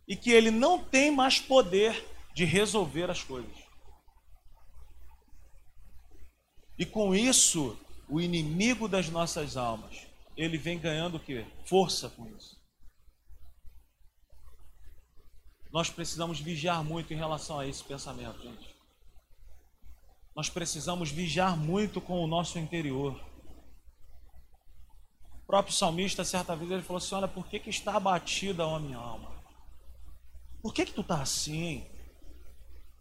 e 0.07 0.15
que 0.15 0.31
ele 0.31 0.49
não 0.49 0.83
tem 0.83 1.11
mais 1.11 1.39
poder 1.39 2.03
de 2.33 2.43
resolver 2.43 3.09
as 3.09 3.23
coisas. 3.23 3.55
E 6.77 6.85
com 6.85 7.13
isso, 7.13 7.77
o 8.09 8.19
inimigo 8.19 8.87
das 8.87 9.09
nossas 9.09 9.55
almas, 9.55 10.07
ele 10.35 10.57
vem 10.57 10.79
ganhando 10.79 11.17
o 11.17 11.19
quê? 11.19 11.45
Força 11.65 12.09
com 12.09 12.27
isso. 12.35 12.52
Nós 15.73 15.89
precisamos 15.89 16.39
vigiar 16.39 16.83
muito 16.83 17.11
em 17.11 17.17
relação 17.17 17.57
a 17.57 17.65
esse 17.65 17.83
pensamento, 17.83 18.39
gente. 18.43 18.75
Nós 20.35 20.47
precisamos 20.47 21.09
vigiar 21.09 21.57
muito 21.57 21.99
com 21.99 22.23
o 22.23 22.27
nosso 22.27 22.59
interior. 22.59 23.19
O 25.41 25.45
próprio 25.47 25.73
salmista, 25.73 26.23
certa 26.23 26.55
vez, 26.55 26.69
ele 26.69 26.83
falou 26.83 26.99
assim: 26.99 27.15
Olha, 27.15 27.27
por 27.27 27.47
que, 27.47 27.59
que 27.59 27.71
está 27.71 27.95
abatida 27.95 28.63
a 28.63 28.79
minha 28.79 28.99
alma? 28.99 29.31
Por 30.61 30.75
que, 30.75 30.85
que 30.85 30.93
tu 30.93 31.01
está 31.01 31.23
assim? 31.23 31.83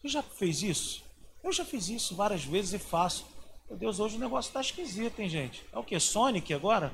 Tu 0.00 0.08
já 0.08 0.22
fez 0.22 0.62
isso? 0.62 1.04
Eu 1.44 1.52
já 1.52 1.66
fiz 1.66 1.90
isso 1.90 2.16
várias 2.16 2.42
vezes 2.42 2.72
e 2.72 2.78
faço. 2.78 3.26
Meu 3.68 3.76
Deus, 3.76 4.00
hoje 4.00 4.16
o 4.16 4.20
negócio 4.20 4.48
está 4.48 4.62
esquisito, 4.62 5.20
hein, 5.20 5.28
gente? 5.28 5.62
É 5.72 5.78
o 5.78 5.84
que? 5.84 6.00
Sonic 6.00 6.54
agora? 6.54 6.90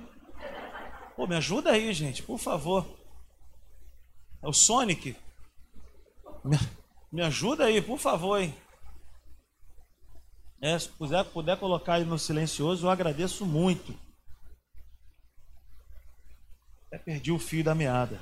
Pô, 1.15 1.25
me 1.27 1.37
ajuda 1.37 1.71
aí, 1.71 1.93
gente, 1.93 2.21
por 2.21 2.39
favor. 2.39 2.85
É 4.43 4.49
o 4.49 4.53
Sonic? 4.53 5.17
Me, 7.13 7.23
ajuda 7.23 7.65
aí, 7.67 7.83
por 7.83 7.99
favor, 7.99 8.41
hein? 8.41 8.55
É, 10.61 10.79
se 10.79 10.89
puder, 10.89 11.25
puder 11.25 11.59
colocar 11.59 11.95
aí 11.95 12.05
no 12.05 12.19
silencioso, 12.19 12.87
eu 12.87 12.91
agradeço 12.91 13.45
muito. 13.45 13.95
Até 16.87 16.99
perdi 16.99 17.31
o 17.31 17.39
fio 17.39 17.63
da 17.63 17.75
meada. 17.75 18.21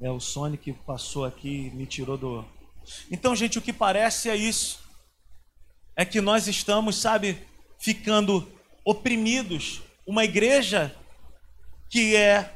É, 0.00 0.10
o 0.10 0.20
Sonic 0.20 0.72
passou 0.84 1.24
aqui 1.24 1.70
me 1.70 1.86
tirou 1.86 2.18
do. 2.18 2.44
Então, 3.10 3.34
gente, 3.34 3.58
o 3.58 3.62
que 3.62 3.72
parece 3.72 4.28
é 4.28 4.36
isso 4.36 4.82
é 5.96 6.04
que 6.04 6.20
nós 6.20 6.48
estamos, 6.48 6.96
sabe, 6.96 7.46
ficando 7.78 8.46
oprimidos. 8.84 9.82
Uma 10.06 10.24
igreja 10.24 10.94
que 11.88 12.16
é 12.16 12.54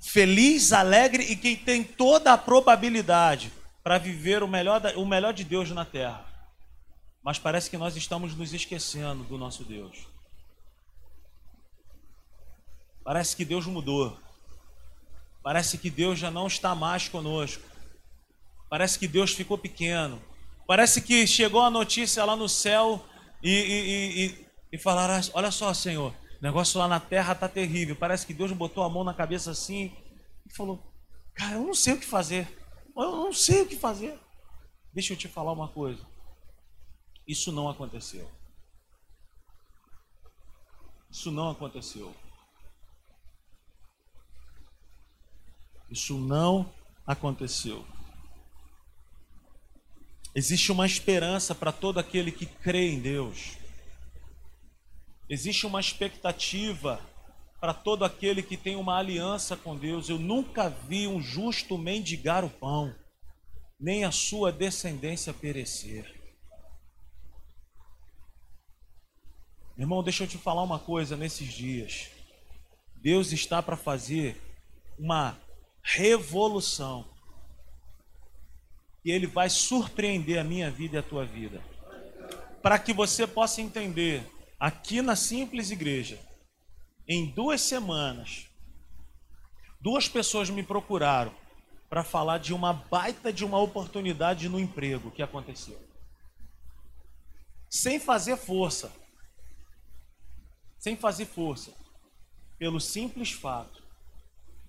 feliz, 0.00 0.72
alegre 0.72 1.24
e 1.24 1.36
que 1.36 1.56
tem 1.56 1.84
toda 1.84 2.32
a 2.32 2.38
probabilidade 2.38 3.52
para 3.82 3.98
viver 3.98 4.42
o 4.42 4.48
melhor, 4.48 4.82
o 4.96 5.04
melhor 5.04 5.32
de 5.32 5.44
Deus 5.44 5.70
na 5.70 5.84
terra. 5.84 6.26
Mas 7.22 7.38
parece 7.38 7.68
que 7.68 7.76
nós 7.76 7.96
estamos 7.96 8.34
nos 8.34 8.52
esquecendo 8.54 9.24
do 9.24 9.36
nosso 9.36 9.64
Deus. 9.64 10.06
Parece 13.04 13.36
que 13.36 13.44
Deus 13.44 13.66
mudou. 13.66 14.18
Parece 15.42 15.78
que 15.78 15.90
Deus 15.90 16.18
já 16.18 16.30
não 16.30 16.46
está 16.46 16.74
mais 16.74 17.08
conosco. 17.08 17.62
Parece 18.68 18.98
que 18.98 19.08
Deus 19.08 19.32
ficou 19.32 19.58
pequeno. 19.58 20.22
Parece 20.66 21.02
que 21.02 21.26
chegou 21.26 21.62
a 21.62 21.70
notícia 21.70 22.24
lá 22.24 22.36
no 22.36 22.48
céu 22.48 23.04
e, 23.42 23.50
e, 23.50 24.24
e, 24.26 24.46
e 24.72 24.78
falaram: 24.78 25.20
Olha 25.34 25.50
só, 25.50 25.74
Senhor, 25.74 26.14
o 26.40 26.42
negócio 26.42 26.78
lá 26.78 26.88
na 26.88 26.98
terra 26.98 27.34
está 27.34 27.48
terrível. 27.48 27.94
Parece 27.94 28.26
que 28.26 28.32
Deus 28.32 28.50
botou 28.52 28.82
a 28.82 28.88
mão 28.88 29.04
na 29.04 29.12
cabeça 29.12 29.50
assim 29.50 29.92
e 30.48 30.54
falou: 30.54 30.82
Cara, 31.34 31.56
eu 31.56 31.64
não 31.64 31.74
sei 31.74 31.92
o 31.94 31.98
que 32.00 32.06
fazer. 32.06 32.48
Eu 32.96 33.12
não 33.12 33.32
sei 33.32 33.62
o 33.62 33.68
que 33.68 33.76
fazer. 33.76 34.18
Deixa 34.92 35.12
eu 35.12 35.16
te 35.18 35.28
falar 35.28 35.52
uma 35.52 35.68
coisa. 35.68 36.04
Isso 37.26 37.52
não 37.52 37.68
aconteceu. 37.68 38.28
Isso 41.10 41.30
não 41.30 41.50
aconteceu. 41.50 42.14
Isso 45.90 46.16
não 46.16 46.72
aconteceu. 47.06 47.84
Existe 50.34 50.72
uma 50.72 50.86
esperança 50.86 51.54
para 51.54 51.72
todo 51.72 51.98
aquele 51.98 52.32
que 52.32 52.46
crê 52.46 52.88
em 52.90 53.00
Deus. 53.00 53.59
Existe 55.30 55.64
uma 55.64 55.78
expectativa 55.78 57.00
para 57.60 57.72
todo 57.72 58.04
aquele 58.04 58.42
que 58.42 58.56
tem 58.56 58.74
uma 58.74 58.98
aliança 58.98 59.56
com 59.56 59.76
Deus. 59.76 60.08
Eu 60.08 60.18
nunca 60.18 60.68
vi 60.68 61.06
um 61.06 61.22
justo 61.22 61.78
mendigar 61.78 62.44
o 62.44 62.50
pão, 62.50 62.92
nem 63.78 64.04
a 64.04 64.10
sua 64.10 64.50
descendência 64.50 65.32
perecer. 65.32 66.20
Irmão, 69.78 70.02
deixa 70.02 70.24
eu 70.24 70.28
te 70.28 70.36
falar 70.36 70.64
uma 70.64 70.80
coisa 70.80 71.16
nesses 71.16 71.52
dias. 71.52 72.10
Deus 72.96 73.30
está 73.30 73.62
para 73.62 73.76
fazer 73.76 74.36
uma 74.98 75.38
revolução. 75.80 77.08
E 79.04 79.12
Ele 79.12 79.28
vai 79.28 79.48
surpreender 79.48 80.40
a 80.40 80.44
minha 80.44 80.72
vida 80.72 80.96
e 80.96 80.98
a 80.98 81.04
tua 81.04 81.24
vida. 81.24 81.62
Para 82.60 82.80
que 82.80 82.92
você 82.92 83.28
possa 83.28 83.62
entender, 83.62 84.28
aqui 84.60 85.00
na 85.00 85.16
simples 85.16 85.70
igreja, 85.70 86.20
em 87.08 87.26
duas 87.30 87.62
semanas, 87.62 88.46
duas 89.80 90.06
pessoas 90.06 90.50
me 90.50 90.62
procuraram 90.62 91.34
para 91.88 92.04
falar 92.04 92.38
de 92.38 92.52
uma 92.52 92.74
baita 92.74 93.32
de 93.32 93.44
uma 93.44 93.58
oportunidade 93.58 94.48
no 94.50 94.60
emprego 94.60 95.10
que 95.10 95.22
aconteceu. 95.22 95.80
Sem 97.70 97.98
fazer 97.98 98.36
força. 98.36 98.92
Sem 100.78 100.94
fazer 100.94 101.24
força. 101.24 101.72
Pelo 102.58 102.78
simples 102.78 103.32
fato 103.32 103.82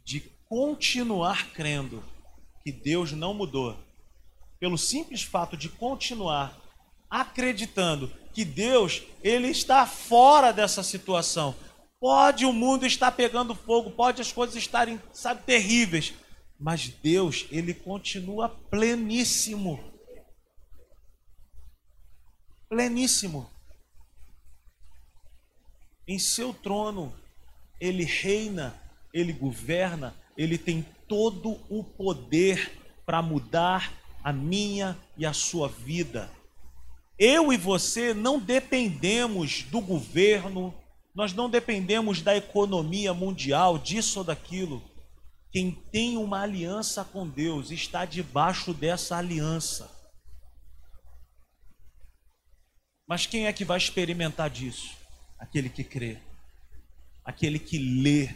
de 0.04 0.22
continuar 0.48 1.52
crendo 1.52 2.04
que 2.64 2.72
Deus 2.72 3.12
não 3.12 3.34
mudou. 3.34 3.78
Pelo 4.60 4.78
simples 4.78 5.22
fato 5.22 5.58
de 5.58 5.68
continuar 5.68 6.58
acreditando 7.10 8.12
que 8.34 8.46
Deus 8.46 9.04
ele 9.24 9.48
está 9.48 9.86
fora 9.86 10.52
dessa 10.52 10.84
situação. 10.84 11.56
Pode 12.00 12.46
o 12.46 12.54
mundo 12.54 12.86
estar 12.86 13.12
pegando 13.12 13.54
fogo, 13.54 13.92
pode 13.92 14.22
as 14.22 14.32
coisas 14.32 14.56
estarem, 14.56 15.00
sabe, 15.14 15.44
terríveis, 15.44 16.14
mas 16.60 16.88
Deus, 16.88 17.46
ele 17.52 17.74
continua 17.74 18.50
pleníssimo. 18.50 19.80
Pleníssimo. 22.68 23.50
Em 26.08 26.18
seu 26.18 26.54
trono, 26.54 27.14
ele 27.80 28.04
reina, 28.04 28.76
ele 29.14 29.34
governa, 29.34 30.16
ele 30.38 30.58
tem 30.58 30.86
todo 31.08 31.60
o 31.70 31.84
poder 31.84 32.80
para 33.06 33.22
mudar 33.22 33.94
a 34.24 34.32
minha 34.32 34.98
e 35.18 35.26
a 35.26 35.34
sua 35.34 35.68
vida. 35.68 36.32
Eu 37.24 37.54
e 37.54 37.58
você 37.58 38.16
não 38.16 38.40
dependemos 38.40 39.62
do 39.62 39.80
governo, 39.80 40.74
nós 41.14 41.34
não 41.34 41.48
dependemos 41.48 42.20
da 42.20 42.36
economia 42.36 43.14
mundial, 43.14 43.78
disso 43.78 44.18
ou 44.18 44.26
daquilo. 44.26 44.84
Quem 45.52 45.72
tem 45.92 46.18
uma 46.18 46.42
aliança 46.42 47.06
com 47.06 47.30
Deus 47.30 47.70
está 47.70 48.06
debaixo 48.06 48.74
dessa 48.74 49.18
aliança. 49.18 49.88
Mas 53.08 53.28
quem 53.28 53.46
é 53.46 53.54
que 53.54 53.64
vai 53.64 53.78
experimentar 53.78 54.50
disso? 54.50 54.98
Aquele 55.38 55.70
que 55.70 55.84
crê, 55.84 56.18
aquele 57.24 57.60
que 57.60 57.78
lê 57.78 58.36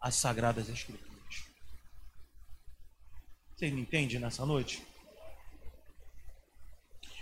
as 0.00 0.16
Sagradas 0.16 0.68
Escrituras. 0.68 1.44
Você 3.54 3.70
me 3.70 3.82
entende 3.82 4.18
nessa 4.18 4.44
noite? 4.44 4.84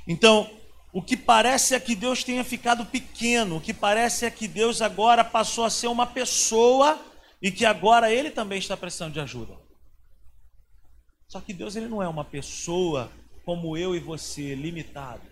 Então, 0.09 0.62
o 0.93 1.03
que 1.03 1.17
parece 1.17 1.75
é 1.75 1.81
que 1.81 1.95
Deus 1.95 2.23
tenha 2.23 2.45
ficado 2.45 2.85
pequeno, 2.85 3.57
o 3.57 3.61
que 3.61 3.73
parece 3.73 4.27
é 4.27 4.31
que 4.31 4.47
Deus 4.47 4.83
agora 4.83 5.25
passou 5.25 5.65
a 5.65 5.71
ser 5.71 5.87
uma 5.87 6.07
pessoa 6.07 7.01
e 7.41 7.51
que 7.51 7.65
agora 7.65 8.13
ele 8.13 8.31
também 8.31 8.59
está 8.59 8.77
precisando 8.77 9.15
de 9.15 9.21
ajuda. 9.21 9.59
Só 11.27 11.41
que 11.41 11.55
Deus 11.55 11.77
ele 11.77 11.89
não 11.89 12.03
é 12.03 12.09
uma 12.09 12.27
pessoa 12.27 13.11
como 13.43 13.75
eu 13.75 13.97
e 13.97 14.01
você, 14.01 14.55
limitado. 14.55 15.27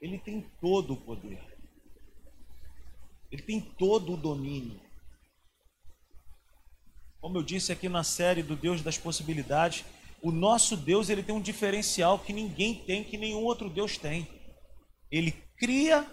Ele 0.00 0.18
tem 0.18 0.40
todo 0.60 0.94
o 0.94 0.96
poder. 0.96 1.40
Ele 3.30 3.42
tem 3.42 3.60
todo 3.60 4.14
o 4.14 4.16
domínio. 4.16 4.80
Como 7.20 7.38
eu 7.38 7.44
disse 7.44 7.70
aqui 7.70 7.88
na 7.88 8.02
série 8.02 8.42
do 8.42 8.56
Deus 8.56 8.82
das 8.82 8.98
Possibilidades, 8.98 9.84
o 10.22 10.30
nosso 10.30 10.76
Deus 10.76 11.08
ele 11.08 11.22
tem 11.22 11.34
um 11.34 11.40
diferencial 11.40 12.18
que 12.18 12.32
ninguém 12.32 12.74
tem, 12.74 13.02
que 13.02 13.16
nenhum 13.16 13.42
outro 13.42 13.70
Deus 13.70 13.96
tem. 13.96 14.28
Ele 15.10 15.32
cria 15.56 16.06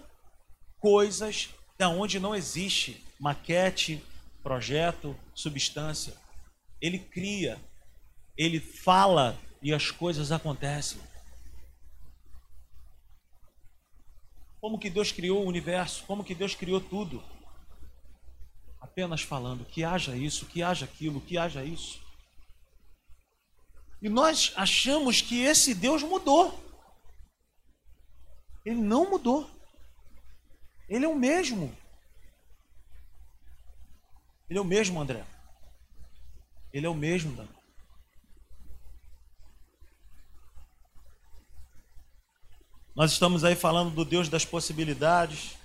coisas 0.78 1.50
da 1.78 1.88
onde 1.88 2.18
não 2.18 2.34
existe 2.34 3.02
maquete, 3.18 4.02
projeto, 4.42 5.16
substância. 5.34 6.14
Ele 6.80 6.98
cria, 6.98 7.58
ele 8.36 8.60
fala 8.60 9.38
e 9.60 9.72
as 9.72 9.90
coisas 9.90 10.32
acontecem. 10.32 11.00
Como 14.60 14.78
que 14.78 14.90
Deus 14.90 15.12
criou 15.12 15.44
o 15.44 15.48
universo? 15.48 16.04
Como 16.04 16.24
que 16.24 16.34
Deus 16.34 16.54
criou 16.54 16.80
tudo? 16.80 17.22
Apenas 18.80 19.22
falando 19.22 19.64
que 19.64 19.84
haja 19.84 20.16
isso, 20.16 20.46
que 20.46 20.62
haja 20.62 20.84
aquilo, 20.84 21.20
que 21.20 21.38
haja 21.38 21.64
isso. 21.64 22.00
E 24.00 24.08
nós 24.08 24.52
achamos 24.56 25.20
que 25.20 25.40
esse 25.42 25.74
Deus 25.74 26.02
mudou. 26.02 26.58
Ele 28.64 28.80
não 28.80 29.10
mudou. 29.10 29.50
Ele 30.88 31.04
é 31.04 31.08
o 31.08 31.16
mesmo. 31.16 31.74
Ele 34.48 34.58
é 34.58 34.62
o 34.62 34.64
mesmo, 34.64 35.00
André. 35.00 35.24
Ele 36.72 36.86
é 36.86 36.88
o 36.88 36.94
mesmo, 36.94 37.34
Dan. 37.34 37.48
Nós 42.94 43.12
estamos 43.12 43.44
aí 43.44 43.54
falando 43.54 43.94
do 43.94 44.04
Deus 44.04 44.28
das 44.28 44.44
possibilidades 44.44 45.56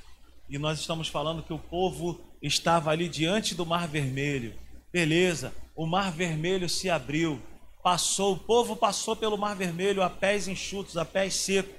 e 0.48 0.60
nós 0.60 0.80
estamos 0.80 1.08
falando 1.08 1.42
que 1.42 1.52
o 1.52 1.58
povo 1.58 2.22
estava 2.42 2.92
ali 2.92 3.10
diante 3.10 3.56
do 3.56 3.66
Mar 3.66 3.88
Vermelho. 3.88 4.54
Beleza, 4.92 5.52
o 5.76 5.88
Mar 5.88 6.12
Vermelho 6.12 6.70
se 6.70 6.92
abriu 6.92 7.42
passou, 7.84 8.34
o 8.34 8.40
povo 8.40 8.78
passou 8.78 9.16
pelo 9.16 9.38
Mar 9.38 9.56
Vermelho 9.56 10.02
a 10.02 10.10
pés 10.10 10.48
enxutos, 10.48 10.96
a 10.96 11.04
pés 11.04 11.36
secos. 11.36 11.76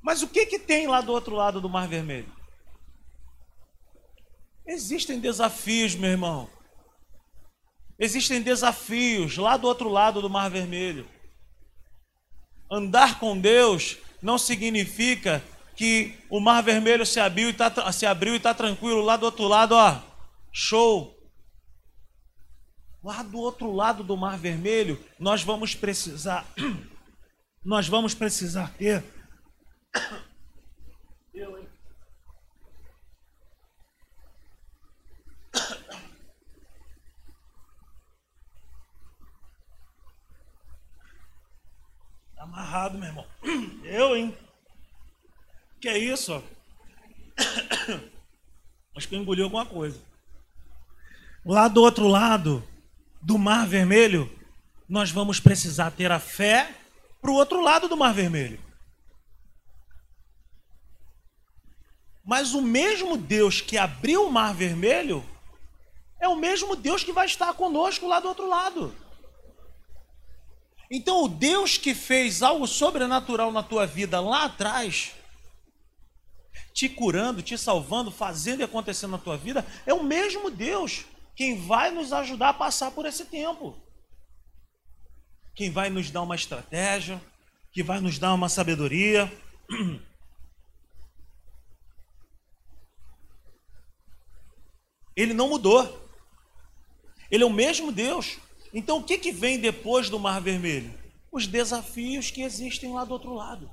Mas 0.00 0.22
o 0.22 0.28
que, 0.28 0.46
que 0.46 0.58
tem 0.58 0.86
lá 0.86 1.00
do 1.00 1.12
outro 1.12 1.34
lado 1.34 1.60
do 1.60 1.68
Mar 1.68 1.88
Vermelho? 1.88 2.32
Existem 4.64 5.18
desafios, 5.18 5.96
meu 5.96 6.10
irmão. 6.10 6.48
Existem 7.98 8.40
desafios 8.40 9.36
lá 9.36 9.56
do 9.56 9.66
outro 9.66 9.88
lado 9.88 10.22
do 10.22 10.30
Mar 10.30 10.48
Vermelho. 10.48 11.08
Andar 12.70 13.18
com 13.18 13.38
Deus 13.38 13.96
não 14.22 14.38
significa 14.38 15.42
que 15.74 16.16
o 16.30 16.38
Mar 16.38 16.62
Vermelho 16.62 17.04
se 17.04 17.18
abriu 17.18 17.48
e 17.48 17.50
está 17.50 17.66
está 17.68 18.54
tranquilo 18.54 19.00
lá 19.00 19.16
do 19.16 19.24
outro 19.24 19.48
lado, 19.48 19.72
ó, 19.74 20.00
show. 20.52 21.17
Lá 23.02 23.22
do 23.22 23.38
outro 23.38 23.72
lado 23.72 24.02
do 24.02 24.16
Mar 24.16 24.36
Vermelho, 24.36 25.02
nós 25.18 25.42
vamos 25.42 25.74
precisar, 25.74 26.46
nós 27.64 27.86
vamos 27.86 28.14
precisar 28.14 28.72
ter. 28.74 29.04
Eu, 31.32 31.58
hein? 31.58 31.68
Tá 42.34 42.42
amarrado, 42.42 42.98
meu 42.98 43.08
irmão. 43.08 43.26
Eu, 43.84 44.16
hein? 44.16 44.36
Que 45.80 45.88
é 45.88 45.98
isso? 45.98 46.42
Acho 48.96 49.08
que 49.08 49.14
eu 49.14 49.20
engoli 49.20 49.42
alguma 49.42 49.64
coisa. 49.64 50.00
Lá 51.44 51.68
do 51.68 51.80
outro 51.80 52.08
lado, 52.08 52.64
do 53.20 53.38
Mar 53.38 53.66
Vermelho, 53.66 54.30
nós 54.88 55.10
vamos 55.10 55.38
precisar 55.40 55.90
ter 55.90 56.10
a 56.10 56.18
fé 56.18 56.74
para 57.20 57.30
o 57.30 57.34
outro 57.34 57.60
lado 57.60 57.88
do 57.88 57.96
Mar 57.96 58.14
Vermelho. 58.14 58.60
Mas 62.24 62.52
o 62.52 62.60
mesmo 62.60 63.16
Deus 63.16 63.60
que 63.60 63.78
abriu 63.78 64.26
o 64.26 64.32
Mar 64.32 64.54
Vermelho 64.54 65.24
é 66.20 66.28
o 66.28 66.36
mesmo 66.36 66.76
Deus 66.76 67.02
que 67.02 67.12
vai 67.12 67.26
estar 67.26 67.52
conosco 67.54 68.06
lá 68.06 68.20
do 68.20 68.28
outro 68.28 68.48
lado. 68.48 68.94
Então, 70.90 71.24
o 71.24 71.28
Deus 71.28 71.76
que 71.76 71.94
fez 71.94 72.42
algo 72.42 72.66
sobrenatural 72.66 73.52
na 73.52 73.62
tua 73.62 73.86
vida 73.86 74.20
lá 74.20 74.44
atrás, 74.44 75.12
te 76.72 76.88
curando, 76.88 77.42
te 77.42 77.58
salvando, 77.58 78.10
fazendo 78.10 78.60
e 78.60 78.64
acontecendo 78.64 79.10
na 79.10 79.18
tua 79.18 79.36
vida, 79.36 79.66
é 79.84 79.92
o 79.92 80.02
mesmo 80.02 80.50
Deus 80.50 81.04
quem 81.38 81.56
vai 81.56 81.92
nos 81.92 82.12
ajudar 82.12 82.48
a 82.48 82.52
passar 82.52 82.90
por 82.90 83.06
esse 83.06 83.24
tempo. 83.24 83.80
Quem 85.54 85.70
vai 85.70 85.88
nos 85.88 86.10
dar 86.10 86.22
uma 86.22 86.34
estratégia, 86.34 87.22
que 87.70 87.80
vai 87.80 88.00
nos 88.00 88.18
dar 88.18 88.34
uma 88.34 88.48
sabedoria. 88.48 89.32
Ele 95.14 95.32
não 95.32 95.50
mudou. 95.50 96.10
Ele 97.30 97.44
é 97.44 97.46
o 97.46 97.50
mesmo 97.50 97.92
Deus. 97.92 98.38
Então 98.74 98.98
o 98.98 99.04
que, 99.04 99.16
que 99.16 99.30
vem 99.30 99.60
depois 99.60 100.10
do 100.10 100.18
Mar 100.18 100.40
Vermelho? 100.40 100.92
Os 101.30 101.46
desafios 101.46 102.32
que 102.32 102.42
existem 102.42 102.92
lá 102.92 103.04
do 103.04 103.12
outro 103.12 103.32
lado. 103.32 103.70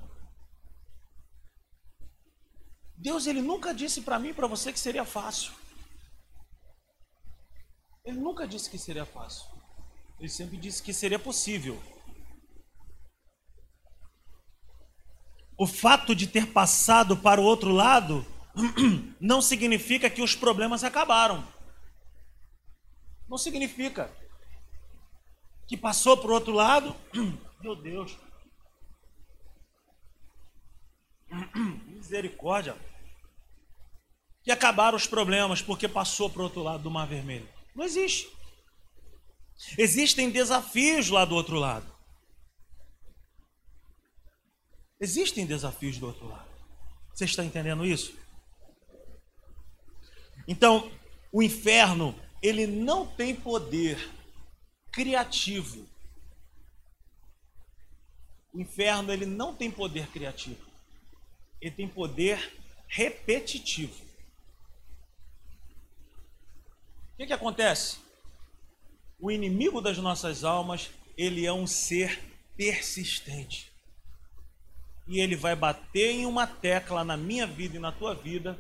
Deus 2.96 3.26
ele 3.26 3.42
nunca 3.42 3.74
disse 3.74 4.02
para 4.02 4.20
mim 4.20 4.30
e 4.30 4.34
para 4.36 4.46
você 4.46 4.72
que 4.72 4.80
seria 4.80 5.04
fácil. 5.04 5.65
Ele 8.06 8.20
nunca 8.20 8.48
disse 8.48 8.70
que 8.70 8.78
seria 8.78 9.06
fácil. 9.06 9.48
Ele 10.20 10.30
sempre 10.30 10.58
disse 10.58 10.82
que 10.82 10.94
seria 10.94 11.18
possível. 11.18 11.82
O 15.58 15.66
fato 15.66 16.14
de 16.14 16.28
ter 16.28 16.52
passado 16.52 17.18
para 17.18 17.42
o 17.42 17.44
outro 17.44 17.72
lado 17.72 18.26
não 19.20 19.42
significa 19.42 20.10
que 20.10 20.22
os 20.22 20.36
problemas 20.36 20.84
acabaram. 20.84 21.46
Não 23.28 23.38
significa 23.38 24.12
que 25.68 25.76
passou 25.76 26.16
para 26.16 26.30
o 26.30 26.34
outro 26.34 26.54
lado. 26.54 26.96
Meu 27.60 27.76
Deus. 27.76 28.16
Misericórdia. 31.88 32.78
Que 34.44 34.52
acabaram 34.52 34.96
os 34.96 35.08
problemas 35.08 35.62
porque 35.62 35.88
passou 35.88 36.30
para 36.30 36.42
o 36.42 36.44
outro 36.44 36.62
lado 36.62 36.84
do 36.84 36.92
Mar 36.92 37.08
Vermelho. 37.08 37.55
Não 37.76 37.84
existe. 37.84 38.32
Existem 39.78 40.30
desafios 40.30 41.10
lá 41.10 41.26
do 41.26 41.36
outro 41.36 41.58
lado. 41.60 41.94
Existem 45.00 45.46
desafios 45.46 45.98
do 45.98 46.08
outro 46.08 46.28
lado. 46.28 46.50
Você 47.14 47.26
está 47.26 47.44
entendendo 47.44 47.86
isso? 47.86 48.18
Então, 50.48 50.92
o 51.32 51.44
inferno, 51.44 52.18
ele 52.42 52.66
não 52.66 53.06
tem 53.06 53.36
poder 53.36 53.98
criativo. 54.92 55.86
O 58.54 58.62
inferno, 58.62 59.12
ele 59.12 59.26
não 59.26 59.54
tem 59.54 59.70
poder 59.70 60.08
criativo. 60.08 60.66
Ele 61.60 61.72
tem 61.72 61.88
poder 61.90 62.58
repetitivo. 62.88 64.05
O 67.16 67.18
que, 67.18 67.28
que 67.28 67.34
acontece? 67.34 67.98
O 69.18 69.32
inimigo 69.32 69.80
das 69.80 69.98
nossas 69.98 70.44
almas, 70.44 70.90
ele 71.18 71.46
é 71.46 71.54
um 71.54 71.66
ser 71.66 72.22
persistente. 72.58 73.72
E 75.08 75.22
ele 75.22 75.38
vai 75.38 75.56
bater 75.56 76.12
em 76.12 76.26
uma 76.26 76.46
tecla 76.46 77.06
na 77.06 77.16
minha 77.16 77.48
vida 77.48 77.78
e 77.78 77.80
na 77.80 77.94
tua 77.94 78.14
vida 78.14 78.60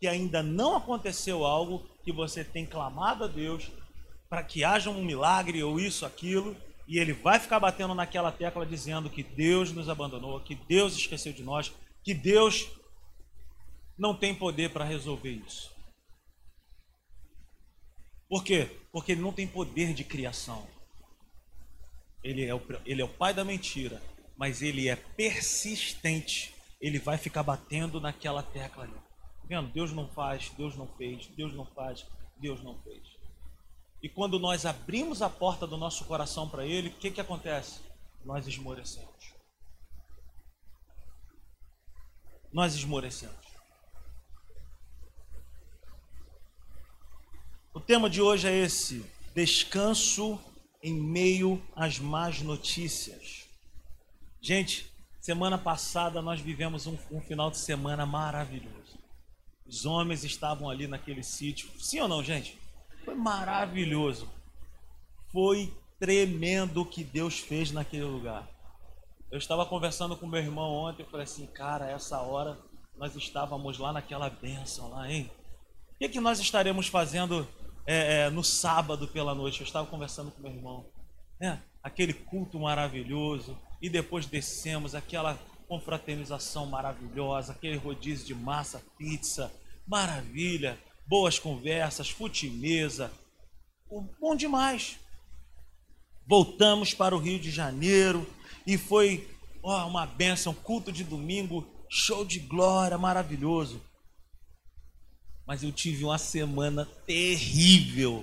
que 0.00 0.06
ainda 0.06 0.42
não 0.42 0.76
aconteceu 0.76 1.44
algo 1.44 1.86
que 2.02 2.10
você 2.10 2.42
tem 2.42 2.64
clamado 2.64 3.24
a 3.24 3.26
Deus 3.26 3.70
para 4.30 4.42
que 4.42 4.64
haja 4.64 4.88
um 4.88 5.04
milagre 5.04 5.62
ou 5.62 5.78
isso, 5.78 6.06
aquilo, 6.06 6.56
e 6.86 6.98
ele 6.98 7.12
vai 7.12 7.38
ficar 7.38 7.60
batendo 7.60 7.94
naquela 7.94 8.32
tecla 8.32 8.64
dizendo 8.64 9.10
que 9.10 9.22
Deus 9.22 9.72
nos 9.72 9.90
abandonou, 9.90 10.40
que 10.40 10.54
Deus 10.54 10.96
esqueceu 10.96 11.34
de 11.34 11.42
nós, 11.42 11.70
que 12.02 12.14
Deus 12.14 12.66
não 13.98 14.14
tem 14.14 14.34
poder 14.34 14.70
para 14.70 14.86
resolver 14.86 15.32
isso. 15.32 15.77
Por 18.28 18.44
quê? 18.44 18.70
Porque 18.92 19.12
ele 19.12 19.22
não 19.22 19.32
tem 19.32 19.46
poder 19.46 19.94
de 19.94 20.04
criação. 20.04 20.66
Ele 22.22 22.44
é 22.44 22.54
o, 22.54 22.60
ele 22.84 23.00
é 23.00 23.04
o 23.04 23.08
pai 23.08 23.32
da 23.32 23.44
mentira, 23.44 24.02
mas 24.36 24.60
ele 24.60 24.88
é 24.88 24.96
persistente. 24.96 26.54
Ele 26.80 26.98
vai 26.98 27.16
ficar 27.16 27.42
batendo 27.42 28.00
naquela 28.00 28.42
tecla 28.42 28.84
ali. 28.84 28.94
Vendo? 29.48 29.72
Deus 29.72 29.92
não 29.92 30.06
faz, 30.08 30.50
Deus 30.50 30.76
não 30.76 30.86
fez, 30.86 31.26
Deus 31.28 31.54
não 31.54 31.64
faz, 31.64 32.04
Deus 32.36 32.62
não 32.62 32.78
fez. 32.82 33.02
E 34.02 34.08
quando 34.08 34.38
nós 34.38 34.66
abrimos 34.66 35.22
a 35.22 35.30
porta 35.30 35.66
do 35.66 35.76
nosso 35.76 36.04
coração 36.04 36.48
para 36.48 36.66
Ele, 36.66 36.88
o 36.88 36.92
que, 36.92 37.10
que 37.10 37.20
acontece? 37.20 37.80
Nós 38.24 38.46
esmorecemos. 38.46 39.34
Nós 42.52 42.74
esmorecemos. 42.74 43.47
O 47.78 47.80
tema 47.80 48.10
de 48.10 48.20
hoje 48.20 48.48
é 48.48 48.52
esse: 48.52 49.06
descanso 49.36 50.36
em 50.82 50.92
meio 50.92 51.62
às 51.76 51.96
más 52.00 52.42
notícias. 52.42 53.46
Gente, 54.40 54.92
semana 55.20 55.56
passada 55.56 56.20
nós 56.20 56.40
vivemos 56.40 56.88
um, 56.88 56.98
um 57.08 57.20
final 57.20 57.52
de 57.52 57.58
semana 57.58 58.04
maravilhoso. 58.04 58.98
Os 59.64 59.86
homens 59.86 60.24
estavam 60.24 60.68
ali 60.68 60.88
naquele 60.88 61.22
sítio. 61.22 61.70
Sim 61.78 62.00
ou 62.00 62.08
não, 62.08 62.20
gente? 62.20 62.58
Foi 63.04 63.14
maravilhoso. 63.14 64.28
Foi 65.30 65.72
tremendo 66.00 66.82
o 66.82 66.86
que 66.86 67.04
Deus 67.04 67.38
fez 67.38 67.70
naquele 67.70 68.06
lugar. 68.06 68.44
Eu 69.30 69.38
estava 69.38 69.64
conversando 69.64 70.16
com 70.16 70.26
meu 70.26 70.40
irmão 70.40 70.72
ontem 70.72 71.04
e 71.04 71.10
falei 71.10 71.22
assim, 71.22 71.46
cara, 71.46 71.88
essa 71.88 72.20
hora 72.22 72.58
nós 72.96 73.14
estávamos 73.14 73.78
lá 73.78 73.92
naquela 73.92 74.28
bênção 74.28 74.90
lá, 74.90 75.08
hein? 75.08 75.30
O 75.92 75.98
que, 75.98 76.08
que 76.08 76.20
nós 76.20 76.40
estaremos 76.40 76.88
fazendo 76.88 77.46
é, 77.90 78.26
é, 78.26 78.30
no 78.30 78.44
sábado 78.44 79.08
pela 79.08 79.34
noite? 79.34 79.62
Eu 79.62 79.66
estava 79.66 79.86
conversando 79.86 80.30
com 80.30 80.42
meu 80.42 80.52
irmão. 80.52 80.84
É, 81.40 81.56
aquele 81.82 82.12
culto 82.12 82.60
maravilhoso. 82.60 83.58
E 83.80 83.88
depois 83.88 84.26
descemos 84.26 84.94
aquela 84.94 85.38
confraternização 85.66 86.66
maravilhosa, 86.66 87.52
aquele 87.52 87.76
rodízio 87.76 88.26
de 88.26 88.34
massa, 88.34 88.82
pizza, 88.98 89.50
maravilha, 89.86 90.78
boas 91.06 91.38
conversas, 91.38 92.10
futimesa, 92.10 93.10
bom 94.20 94.36
demais. 94.36 94.98
Voltamos 96.26 96.92
para 96.92 97.16
o 97.16 97.18
Rio 97.18 97.38
de 97.38 97.50
Janeiro 97.50 98.28
e 98.66 98.76
foi 98.76 99.26
ó, 99.62 99.86
uma 99.86 100.04
benção, 100.04 100.52
culto 100.52 100.92
de 100.92 101.04
domingo, 101.04 101.66
show 101.88 102.24
de 102.24 102.38
glória, 102.38 102.98
maravilhoso. 102.98 103.80
Mas 105.48 105.62
eu 105.62 105.72
tive 105.72 106.04
uma 106.04 106.18
semana 106.18 106.84
terrível. 107.06 108.22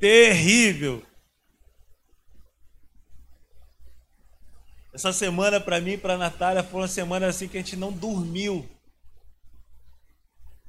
Terrível. 0.00 1.04
Essa 4.94 5.12
semana 5.12 5.60
para 5.60 5.78
mim 5.78 5.90
e 5.90 5.98
para 5.98 6.16
Natália 6.16 6.64
foi 6.64 6.80
uma 6.80 6.88
semana 6.88 7.26
assim 7.26 7.46
que 7.46 7.58
a 7.58 7.60
gente 7.60 7.76
não 7.76 7.92
dormiu. 7.92 8.66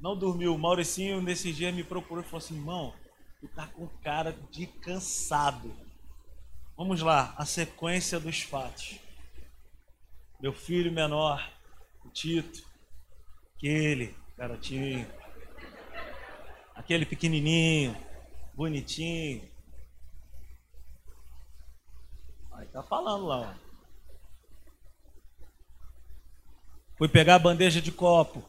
Não 0.02 0.18
dormiu. 0.18 0.54
O 0.54 0.60
Mauricinho 0.60 1.22
nesse 1.22 1.54
dia 1.54 1.72
me 1.72 1.82
procurou 1.82 2.22
e 2.22 2.28
falou 2.28 2.40
assim: 2.40 2.56
irmão, 2.56 2.94
tu 3.40 3.48
tá 3.48 3.68
com 3.68 3.88
cara 4.04 4.38
de 4.52 4.68
cansado. 4.68 5.74
Vamos 6.76 7.02
lá, 7.02 7.34
a 7.38 7.46
sequência 7.46 8.20
dos 8.20 8.42
fatos. 8.42 9.00
Meu 10.42 10.52
filho 10.52 10.92
menor, 10.92 11.50
o 12.04 12.10
Tito, 12.10 12.67
aquele 13.58 14.16
garotinho, 14.38 15.12
aquele 16.76 17.06
pequenininho, 17.06 17.98
bonitinho. 18.54 19.50
Aí 22.52 22.68
tá 22.68 22.84
falando 22.84 23.26
lá, 23.26 23.40
ó. 23.40 23.68
Foi 26.98 27.08
pegar 27.08 27.36
a 27.36 27.40
bandeja 27.40 27.82
de 27.82 27.92
copo. 27.92 28.44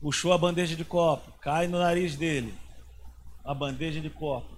Puxou 0.00 0.32
a 0.32 0.38
bandeja 0.38 0.76
de 0.76 0.84
copo. 0.84 1.32
Cai 1.40 1.66
no 1.66 1.78
nariz 1.78 2.14
dele. 2.14 2.56
A 3.44 3.52
bandeja 3.52 4.00
de 4.00 4.10
copo. 4.10 4.54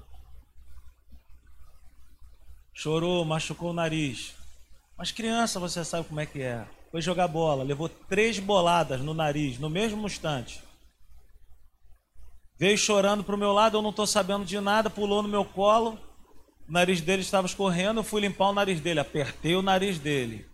Chorou, 2.75 3.25
machucou 3.25 3.71
o 3.71 3.75
nariz. 3.75 4.35
Mas 4.99 5.13
criança, 5.13 5.59
você 5.59 5.83
sabe 5.83 6.09
como 6.09 6.21
é 6.21 6.27
que 6.27 6.43
é. 6.43 6.69
Foi 6.97 7.03
jogar 7.03 7.29
bola, 7.29 7.63
levou 7.63 7.91
três 7.91 8.39
boladas 8.39 9.03
no 9.03 9.13
nariz 9.13 9.59
no 9.59 9.69
mesmo 9.69 10.07
instante. 10.07 10.63
Veio 12.59 12.79
chorando 12.79 13.23
para 13.23 13.35
o 13.35 13.39
meu 13.39 13.53
lado, 13.53 13.77
eu 13.77 13.83
não 13.83 13.91
estou 13.91 14.07
sabendo 14.07 14.47
de 14.47 14.59
nada, 14.61 14.89
pulou 14.89 15.23
no 15.23 15.29
meu 15.29 15.45
colo. 15.45 15.99
O 16.67 16.73
nariz 16.73 17.03
dele 17.03 17.21
estava 17.21 17.47
escorrendo, 17.47 18.01
eu 18.01 18.03
fui 18.03 18.23
limpar 18.23 18.49
o 18.49 18.55
nariz 18.55 18.81
dele, 18.81 18.99
apertei 18.99 19.55
o 19.55 19.61
nariz 19.61 19.99
dele. 19.99 20.47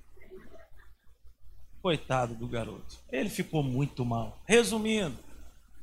Coitado 1.80 2.34
do 2.34 2.48
garoto. 2.48 2.98
Ele 3.12 3.30
ficou 3.30 3.62
muito 3.62 4.04
mal. 4.04 4.42
Resumindo, 4.44 5.16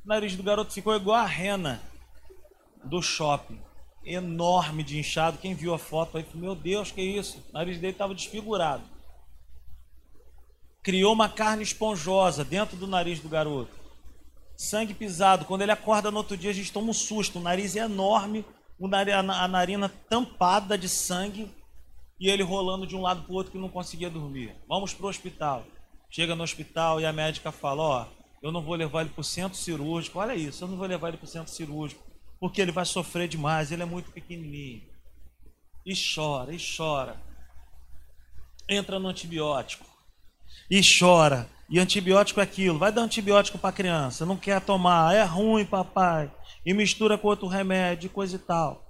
o 0.03 0.09
nariz 0.09 0.35
do 0.35 0.43
garoto 0.43 0.73
ficou 0.73 0.93
igual 0.93 1.19
a 1.19 1.25
rena 1.25 1.81
do 2.83 3.01
shopping. 3.01 3.61
Enorme 4.03 4.83
de 4.83 4.99
inchado. 4.99 5.37
Quem 5.37 5.53
viu 5.53 5.73
a 5.73 5.79
foto 5.79 6.17
aí 6.17 6.25
Meu 6.33 6.53
Deus, 6.53 6.91
que 6.91 7.01
isso? 7.01 7.41
O 7.49 7.53
nariz 7.53 7.77
dele 7.77 7.93
estava 7.93 8.13
desfigurado. 8.13 8.83
Criou 10.81 11.13
uma 11.13 11.27
carne 11.27 11.63
esponjosa 11.63 12.43
dentro 12.43 12.77
do 12.77 12.87
nariz 12.87 13.19
do 13.19 13.29
garoto. 13.29 13.77
sangue 14.57 14.93
pisado. 14.93 15.45
Quando 15.45 15.61
ele 15.61 15.71
acorda 15.71 16.11
no 16.11 16.17
outro 16.17 16.35
dia, 16.35 16.49
a 16.49 16.53
gente 16.53 16.71
toma 16.71 16.89
um 16.89 16.93
susto. 16.93 17.39
O 17.39 17.41
nariz 17.41 17.75
é 17.75 17.79
enorme, 17.79 18.45
a 18.81 19.47
narina 19.47 19.89
tampada 20.09 20.77
de 20.77 20.89
sangue 20.89 21.49
e 22.19 22.29
ele 22.29 22.43
rolando 22.43 22.85
de 22.85 22.95
um 22.95 23.01
lado 23.01 23.23
para 23.23 23.31
o 23.31 23.35
outro 23.35 23.51
que 23.51 23.57
não 23.57 23.69
conseguia 23.69 24.09
dormir. 24.09 24.55
Vamos 24.67 24.93
para 24.93 25.05
o 25.05 25.09
hospital. 25.09 25.65
Chega 26.09 26.35
no 26.35 26.43
hospital 26.43 26.99
e 26.99 27.05
a 27.05 27.13
médica 27.13 27.51
fala: 27.51 27.81
Ó, 27.81 28.07
eu 28.41 28.51
não 28.51 28.61
vou 28.61 28.75
levar 28.75 29.01
ele 29.01 29.09
para 29.09 29.21
o 29.21 29.23
centro 29.23 29.57
cirúrgico. 29.57 30.19
Olha 30.19 30.35
isso, 30.35 30.63
eu 30.63 30.67
não 30.67 30.77
vou 30.77 30.87
levar 30.87 31.09
ele 31.09 31.17
para 31.17 31.25
o 31.25 31.29
centro 31.29 31.53
cirúrgico 31.53 32.03
porque 32.39 32.61
ele 32.61 32.71
vai 32.71 32.85
sofrer 32.85 33.27
demais. 33.27 33.71
Ele 33.71 33.83
é 33.83 33.85
muito 33.85 34.11
pequenininho. 34.11 34.81
E 35.85 35.93
chora, 35.93 36.53
e 36.53 36.57
chora. 36.57 37.21
Entra 38.67 38.99
no 38.99 39.07
antibiótico 39.07 39.85
e 40.69 40.81
chora. 40.81 41.49
E 41.69 41.79
antibiótico 41.79 42.39
é 42.39 42.43
aquilo. 42.43 42.79
Vai 42.79 42.91
dar 42.91 43.01
antibiótico 43.01 43.59
para 43.59 43.71
criança. 43.71 44.25
Não 44.25 44.35
quer 44.35 44.59
tomar. 44.61 45.15
É 45.15 45.23
ruim, 45.23 45.65
papai. 45.65 46.31
E 46.65 46.73
mistura 46.73 47.17
com 47.17 47.27
outro 47.27 47.47
remédio, 47.47 48.09
coisa 48.09 48.35
e 48.35 48.39
tal. 48.39 48.85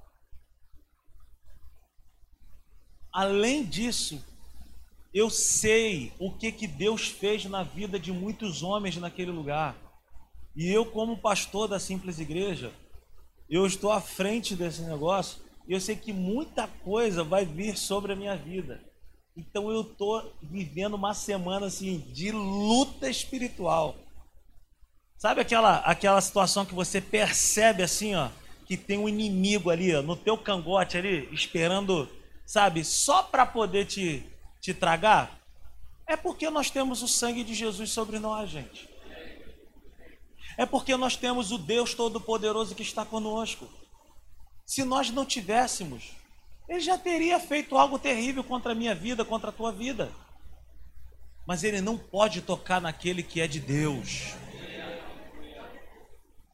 Além 3.12 3.66
disso, 3.66 4.24
eu 5.14 5.30
sei 5.30 6.14
o 6.20 6.32
que, 6.32 6.52
que 6.52 6.68
Deus 6.68 7.08
fez 7.08 7.44
na 7.46 7.64
vida 7.64 8.00
de 8.00 8.12
muitos 8.12 8.64
homens 8.64 8.96
naquele 8.98 9.32
lugar. 9.32 9.76
E 10.56 10.68
eu, 10.68 10.86
como 10.86 11.18
pastor 11.18 11.68
da 11.68 11.80
Simples 11.80 12.20
Igreja, 12.20 12.72
eu 13.50 13.66
estou 13.66 13.92
à 13.92 14.00
frente 14.00 14.56
desse 14.56 14.82
negócio 14.84 15.42
e 15.68 15.74
eu 15.74 15.82
sei 15.82 15.96
que 15.96 16.14
muita 16.14 16.68
coisa 16.68 17.24
vai 17.24 17.46
vir 17.46 17.78
sobre 17.78 18.14
a 18.14 18.16
minha 18.16 18.36
vida. 18.36 18.82
Então 19.36 19.72
eu 19.72 19.82
estou 19.82 20.34
vivendo 20.42 20.96
uma 20.96 21.14
semana 21.14 21.68
assim 21.68 22.00
de 22.12 22.32
luta 22.32 23.10
espiritual. 23.10 23.96
Sabe 25.18 25.42
aquela, 25.42 25.78
aquela 25.80 26.22
situação 26.22 26.66
que 26.66 26.74
você 26.74 27.02
percebe 27.02 27.84
assim, 27.84 28.16
ó, 28.16 28.30
que 28.66 28.78
tem 28.78 28.98
um 28.98 29.10
inimigo 29.10 29.70
ali, 29.70 29.96
ó, 29.96 30.02
no 30.02 30.16
teu 30.16 30.38
cangote 30.38 30.98
ali, 30.98 31.28
esperando, 31.34 32.10
sabe, 32.46 32.84
só 32.86 33.24
para 33.24 33.46
poder 33.46 33.86
te, 33.86 34.24
te 34.62 34.74
tragar? 34.74 35.40
É 36.08 36.16
porque 36.16 36.50
nós 36.50 36.70
temos 36.70 37.04
o 37.04 37.08
sangue 37.08 37.44
de 37.44 37.54
Jesus 37.54 37.92
sobre 37.92 38.18
nós, 38.18 38.50
gente. 38.50 38.90
É 40.58 40.66
porque 40.66 40.98
nós 40.98 41.16
temos 41.16 41.52
o 41.52 41.58
Deus 41.58 41.94
Todo-Poderoso 41.94 42.76
que 42.76 42.82
está 42.82 43.06
conosco. 43.06 43.68
Se 44.66 44.84
nós 44.84 45.10
não 45.10 45.26
tivéssemos, 45.26 46.12
ele 46.70 46.80
já 46.80 46.98
teria 47.00 47.40
feito 47.40 47.76
algo 47.76 47.98
terrível 47.98 48.44
contra 48.44 48.74
a 48.74 48.76
minha 48.76 48.94
vida, 48.94 49.26
contra 49.26 49.50
a 49.50 49.54
tua 49.54 49.72
vida. 49.72 50.14
Mas 51.48 51.64
ele 51.64 51.82
não 51.82 51.98
pode 51.98 52.44
tocar 52.44 52.80
naquele 52.80 53.24
que 53.24 53.42
é 53.42 53.48
de 53.48 53.60
Deus. 53.60 54.36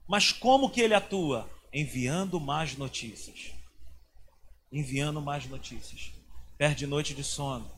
Mas 0.08 0.32
como 0.32 0.70
que 0.70 0.80
ele 0.80 0.94
atua? 0.94 1.50
Enviando 1.74 2.40
mais 2.40 2.78
notícias. 2.78 3.52
Enviando 4.72 5.22
mais 5.22 5.46
notícias. 5.48 6.14
Perde 6.58 6.88
noite 6.88 7.14
de 7.14 7.24
sono. 7.24 7.70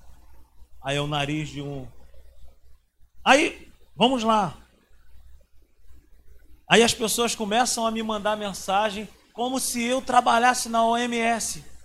Aí 0.84 0.96
é 0.96 1.02
o 1.02 1.08
nariz 1.08 1.50
de 1.50 1.64
um. 1.64 1.88
Aí, 3.26 3.68
vamos 3.96 4.24
lá. 4.24 4.56
Aí 6.70 6.84
as 6.84 6.94
pessoas 6.94 7.34
começam 7.34 7.88
a 7.88 7.90
me 7.90 8.04
mandar 8.04 8.38
mensagem 8.38 9.10
como 9.34 9.60
se 9.60 9.84
eu 9.84 10.04
trabalhasse 10.04 10.70
na 10.70 10.86
OMS. 10.86 11.77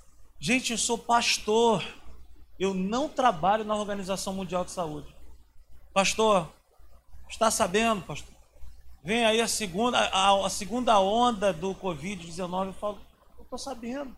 Gente, 0.43 0.73
eu 0.73 0.79
sou 0.79 0.99
pastor. 0.99 1.85
Eu 2.59 2.75
não 2.75 3.09
trabalho 3.09 3.65
na 3.65 3.77
Organização 3.77 4.35
Mundial 4.35 4.65
de 4.65 4.73
Saúde. 4.73 5.15
Pastor, 5.95 6.53
está 7.31 7.49
sabendo, 7.49 8.03
pastor? 8.03 8.35
Vem 9.05 9.25
aí 9.25 9.41
a 9.41 9.47
segunda, 9.47 9.99
a, 9.99 10.45
a 10.45 10.51
segunda 10.51 10.99
onda 10.99 11.53
do 11.53 11.77
Covid-19. 11.77 12.67
Eu 12.67 12.73
falo, 12.73 12.99
eu 13.39 13.45
estou 13.45 13.57
sabendo. 13.57 14.17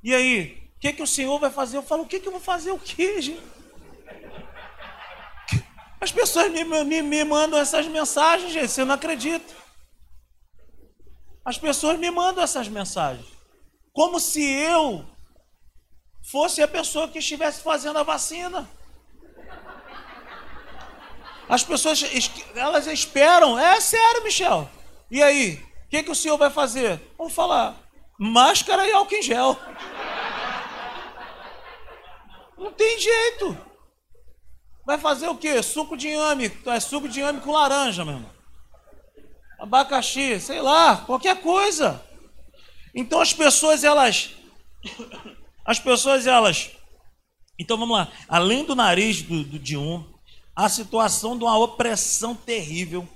E 0.00 0.14
aí, 0.14 0.70
o 0.76 0.78
que, 0.78 0.92
que 0.92 1.02
o 1.02 1.06
senhor 1.08 1.40
vai 1.40 1.50
fazer? 1.50 1.76
Eu 1.76 1.82
falo, 1.82 2.04
o 2.04 2.06
que, 2.06 2.20
que 2.20 2.28
eu 2.28 2.32
vou 2.32 2.40
fazer? 2.40 2.70
O 2.70 2.78
que, 2.78 3.20
gente? 3.20 3.42
As 6.00 6.12
pessoas 6.12 6.52
me, 6.52 6.62
me, 6.62 7.02
me 7.02 7.24
mandam 7.24 7.58
essas 7.58 7.84
mensagens, 7.88 8.52
gente, 8.52 8.68
você 8.68 8.84
não 8.84 8.94
acredita. 8.94 9.52
As 11.44 11.58
pessoas 11.58 11.98
me 11.98 12.12
mandam 12.12 12.44
essas 12.44 12.68
mensagens 12.68 13.39
como 13.92 14.20
se 14.20 14.42
eu 14.42 15.04
fosse 16.22 16.62
a 16.62 16.68
pessoa 16.68 17.08
que 17.08 17.18
estivesse 17.18 17.62
fazendo 17.62 17.98
a 17.98 18.02
vacina. 18.02 18.68
As 21.48 21.64
pessoas, 21.64 22.04
elas 22.54 22.86
esperam. 22.86 23.58
É 23.58 23.80
sério, 23.80 24.22
Michel. 24.22 24.70
E 25.10 25.20
aí? 25.20 25.54
O 25.86 25.88
que, 25.90 26.04
que 26.04 26.10
o 26.10 26.14
senhor 26.14 26.38
vai 26.38 26.50
fazer? 26.50 27.00
Vou 27.18 27.28
falar, 27.28 27.76
máscara 28.16 28.86
e 28.86 28.92
álcool 28.92 29.16
em 29.16 29.22
gel. 29.22 29.58
Não 32.56 32.72
tem 32.72 33.00
jeito. 33.00 33.58
Vai 34.86 34.98
fazer 34.98 35.28
o 35.28 35.36
quê? 35.36 35.60
Suco 35.62 35.96
de 35.96 36.08
inhame. 36.08 36.52
É 36.66 36.78
suco 36.78 37.08
de 37.08 37.18
inhame 37.18 37.40
com 37.40 37.50
laranja, 37.50 38.04
meu 38.04 38.14
irmão. 38.14 38.30
Abacaxi, 39.58 40.38
sei 40.38 40.60
lá, 40.60 40.98
qualquer 40.98 41.40
coisa. 41.40 42.00
Então 42.94 43.20
as 43.20 43.32
pessoas 43.32 43.84
elas 43.84 44.30
as 45.64 45.78
pessoas 45.78 46.26
elas 46.26 46.70
então 47.60 47.76
vamos 47.76 47.94
lá, 47.94 48.10
além 48.26 48.64
do 48.64 48.74
nariz 48.74 49.20
do, 49.20 49.44
do, 49.44 49.58
de 49.58 49.76
um, 49.76 50.02
a 50.56 50.66
situação 50.66 51.36
de 51.36 51.44
uma 51.44 51.58
opressão 51.58 52.34
terrível, 52.34 53.06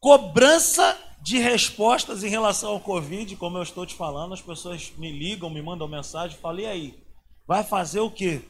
cobrança 0.00 0.98
de 1.22 1.38
respostas 1.38 2.24
em 2.24 2.28
relação 2.28 2.70
ao 2.72 2.80
Covid, 2.80 3.36
como 3.36 3.56
eu 3.56 3.62
estou 3.62 3.86
te 3.86 3.94
falando, 3.94 4.34
as 4.34 4.42
pessoas 4.42 4.90
me 4.96 5.12
ligam, 5.12 5.48
me 5.48 5.62
mandam 5.62 5.86
mensagem, 5.86 6.36
falei 6.38 6.66
aí, 6.66 7.00
vai 7.46 7.62
fazer 7.62 8.00
o 8.00 8.10
quê? 8.10 8.42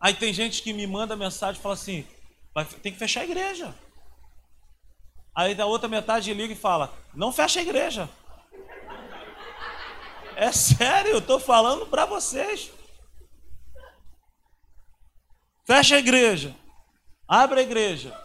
Aí 0.00 0.14
tem 0.14 0.32
gente 0.32 0.62
que 0.62 0.72
me 0.72 0.86
manda 0.86 1.14
mensagem 1.14 1.60
e 1.60 1.62
fala 1.62 1.74
assim, 1.74 2.06
vai, 2.54 2.64
tem 2.64 2.92
que 2.92 2.98
fechar 2.98 3.20
a 3.20 3.24
igreja. 3.24 3.74
Aí 5.34 5.54
da 5.54 5.66
outra 5.66 5.88
metade 5.88 6.32
liga 6.34 6.52
e 6.52 6.56
fala: 6.56 6.92
Não 7.14 7.32
fecha 7.32 7.60
a 7.60 7.62
igreja. 7.62 8.08
É 10.36 10.50
sério, 10.50 11.12
eu 11.12 11.18
estou 11.18 11.38
falando 11.38 11.86
para 11.86 12.04
vocês. 12.04 12.70
Fecha 15.64 15.96
a 15.96 15.98
igreja. 15.98 16.54
Abre 17.26 17.60
a 17.60 17.62
igreja. 17.62 18.18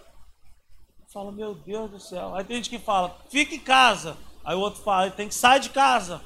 Fala, 1.14 1.32
meu 1.32 1.54
Deus 1.54 1.90
do 1.90 2.00
céu. 2.00 2.36
Aí 2.36 2.44
tem 2.44 2.58
gente 2.58 2.70
que 2.70 2.80
fala, 2.80 3.18
fica 3.30 3.56
em 3.56 3.60
casa. 3.60 4.18
Aí 4.44 4.56
o 4.56 4.60
outro 4.60 4.82
fala, 4.84 5.10
tem 5.12 5.28
que 5.28 5.36
sair 5.36 5.60
de 5.60 5.70
casa. 5.70 6.22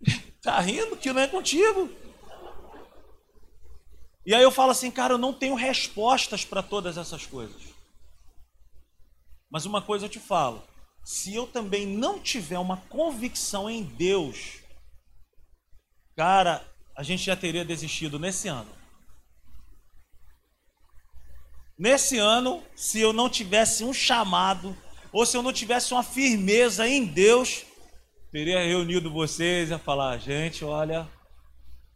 tá 0.40 0.58
rindo 0.60 0.96
que 0.96 1.12
não 1.12 1.20
é 1.20 1.26
contigo. 1.26 1.90
E 4.24 4.34
aí 4.34 4.42
eu 4.42 4.50
falo 4.50 4.70
assim, 4.70 4.90
cara, 4.90 5.14
eu 5.14 5.18
não 5.18 5.32
tenho 5.32 5.54
respostas 5.54 6.44
para 6.44 6.62
todas 6.62 6.96
essas 6.96 7.26
coisas. 7.26 7.73
Mas 9.54 9.66
uma 9.66 9.80
coisa 9.80 10.06
eu 10.06 10.08
te 10.08 10.18
falo: 10.18 10.64
se 11.04 11.32
eu 11.32 11.46
também 11.46 11.86
não 11.86 12.18
tiver 12.18 12.58
uma 12.58 12.78
convicção 12.88 13.70
em 13.70 13.84
Deus, 13.84 14.58
cara, 16.16 16.60
a 16.96 17.04
gente 17.04 17.22
já 17.22 17.36
teria 17.36 17.64
desistido 17.64 18.18
nesse 18.18 18.48
ano. 18.48 18.70
Nesse 21.78 22.18
ano, 22.18 22.64
se 22.74 22.98
eu 22.98 23.12
não 23.12 23.30
tivesse 23.30 23.84
um 23.84 23.92
chamado, 23.92 24.76
ou 25.12 25.24
se 25.24 25.36
eu 25.36 25.42
não 25.42 25.52
tivesse 25.52 25.94
uma 25.94 26.02
firmeza 26.02 26.88
em 26.88 27.04
Deus, 27.04 27.64
teria 28.32 28.58
reunido 28.58 29.08
vocês 29.08 29.70
e 29.70 29.78
falar, 29.78 30.18
gente, 30.18 30.64
olha, 30.64 31.08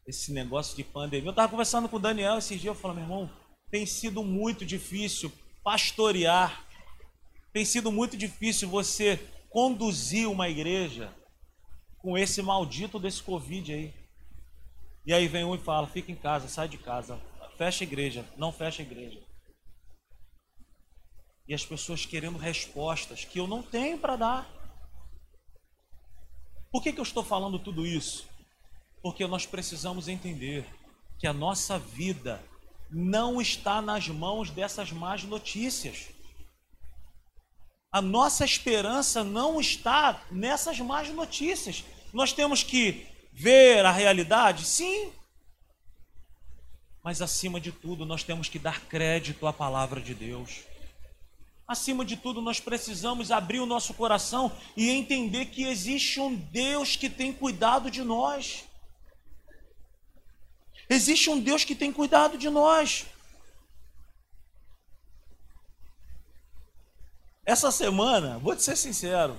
esse 0.07 0.33
negócio 0.33 0.77
de 0.77 0.85
pandemia. 0.85 1.27
Eu 1.27 1.31
estava 1.31 1.49
conversando 1.49 1.89
com 1.89 1.97
o 1.97 2.01
Daniel 2.01 2.39
esses 2.39 2.61
dias, 2.61 2.77
eu 2.77 2.81
falei, 2.81 2.99
meu 2.99 3.05
irmão, 3.05 3.31
tem 3.69 3.85
sido 3.85 4.23
muito 4.23 4.65
difícil 4.65 5.33
pastorear 5.65 6.68
tem 7.59 7.65
sido 7.65 7.91
muito 7.91 8.17
difícil 8.17 8.69
você 8.69 9.17
conduzir 9.51 10.31
uma 10.31 10.49
igreja 10.49 11.13
com 11.99 12.17
esse 12.17 12.41
maldito 12.41 13.01
desse 13.01 13.21
Covid 13.21 13.73
aí. 13.73 13.93
E 15.05 15.13
aí 15.13 15.27
vem 15.27 15.43
um 15.43 15.57
e 15.57 15.59
fala: 15.59 15.89
fica 15.89 16.13
em 16.13 16.15
casa, 16.15 16.47
sai 16.47 16.69
de 16.69 16.79
casa, 16.79 17.21
fecha 17.57 17.83
a 17.83 17.87
igreja, 17.87 18.25
não 18.37 18.53
fecha 18.53 18.81
a 18.81 18.85
igreja. 18.85 19.21
E 21.49 21.53
as 21.53 21.67
pessoas 21.67 22.07
querendo 22.07 22.39
respostas 22.39 23.25
que 23.25 23.41
eu 23.41 23.49
não 23.49 23.61
tenho 23.61 23.99
para 23.99 24.15
dar. 24.15 24.49
Por 26.71 26.81
que, 26.81 26.93
que 26.93 27.01
eu 27.01 27.03
estou 27.03 27.25
falando 27.25 27.59
tudo 27.59 27.85
isso? 27.85 28.29
Porque 29.03 29.27
nós 29.27 29.47
precisamos 29.47 30.07
entender 30.07 30.65
que 31.19 31.27
a 31.27 31.33
nossa 31.33 31.77
vida 31.77 32.41
não 32.89 33.41
está 33.41 33.83
nas 33.83 34.07
mãos 34.07 34.49
dessas 34.49 34.93
más 34.93 35.25
notícias. 35.25 36.17
A 37.91 38.03
nossa 38.03 38.45
esperança 38.45 39.25
não 39.25 39.61
está 39.61 40.23
nessas 40.31 40.79
más 40.79 41.09
notícias. 41.09 41.85
Nós 42.13 42.33
temos 42.33 42.63
que 42.63 43.07
ver 43.33 43.85
a 43.85 43.93
realidade, 43.93 44.65
sim. 44.65 45.11
Mas 47.03 47.23
acima 47.23 47.59
de 47.59 47.73
tudo, 47.73 48.05
nós 48.05 48.23
temos 48.23 48.49
que 48.49 48.59
dar 48.59 48.81
crédito 48.83 49.47
à 49.47 49.53
palavra 49.53 50.01
de 50.01 50.15
Deus. 50.15 50.61
Acima 51.67 52.05
de 52.05 52.17
tudo, 52.17 52.43
nós 52.43 52.61
precisamos 52.61 53.31
abrir 53.31 53.61
o 53.61 53.67
nosso 53.67 53.95
coração 53.95 54.53
e 54.77 54.91
entender 54.91 55.47
que 55.47 55.65
existe 55.65 56.21
um 56.21 56.35
Deus 56.35 56.97
que 56.97 57.09
tem 57.09 57.33
cuidado 57.33 57.91
de 57.91 58.03
nós. 58.03 58.65
Existe 60.91 61.29
um 61.29 61.39
Deus 61.39 61.65
que 61.65 61.75
tem 61.75 61.93
cuidado 61.93 62.37
de 62.37 62.49
nós. 62.51 63.07
Essa 67.49 67.71
semana, 67.71 68.39
vou 68.39 68.55
te 68.55 68.63
ser 68.63 68.77
sincero, 68.77 69.35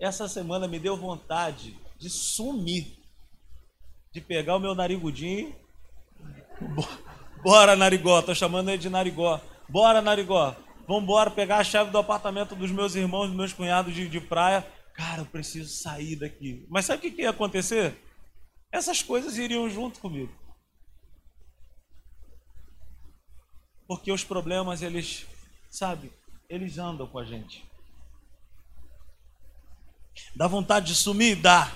essa 0.00 0.26
semana 0.26 0.66
me 0.66 0.80
deu 0.80 0.96
vontade 0.96 1.78
de 1.96 2.10
sumir, 2.10 2.98
de 4.10 4.20
pegar 4.20 4.56
o 4.56 4.58
meu 4.58 4.74
narigudinho. 4.74 5.54
Bora, 7.40 7.76
narigó, 7.76 8.20
tô 8.20 8.34
chamando 8.34 8.68
ele 8.70 8.78
de 8.78 8.90
narigó. 8.90 9.40
Bora, 9.68 10.02
narigó, 10.02 10.56
vamos 10.88 11.04
embora 11.04 11.30
pegar 11.30 11.58
a 11.58 11.64
chave 11.64 11.92
do 11.92 11.98
apartamento 11.98 12.56
dos 12.56 12.72
meus 12.72 12.96
irmãos, 12.96 13.28
dos 13.28 13.36
meus 13.36 13.52
cunhados 13.52 13.94
de, 13.94 14.08
de 14.08 14.20
praia. 14.20 14.66
Cara, 14.92 15.22
eu 15.22 15.26
preciso 15.26 15.72
sair 15.72 16.16
daqui. 16.16 16.66
Mas 16.68 16.86
sabe 16.86 16.98
o 16.98 17.00
que, 17.02 17.12
que 17.12 17.22
ia 17.22 17.30
acontecer? 17.30 17.96
Essas 18.72 19.04
coisas 19.04 19.38
iriam 19.38 19.70
junto 19.70 20.00
comigo. 20.00 20.34
Porque 23.86 24.10
os 24.10 24.24
problemas, 24.24 24.82
eles, 24.82 25.28
sabe, 25.70 26.12
eles 26.48 26.78
andam 26.78 27.06
com 27.06 27.18
a 27.18 27.24
gente. 27.24 27.64
Dá 30.34 30.46
vontade 30.46 30.86
de 30.86 30.94
sumir? 30.94 31.36
Dá. 31.36 31.72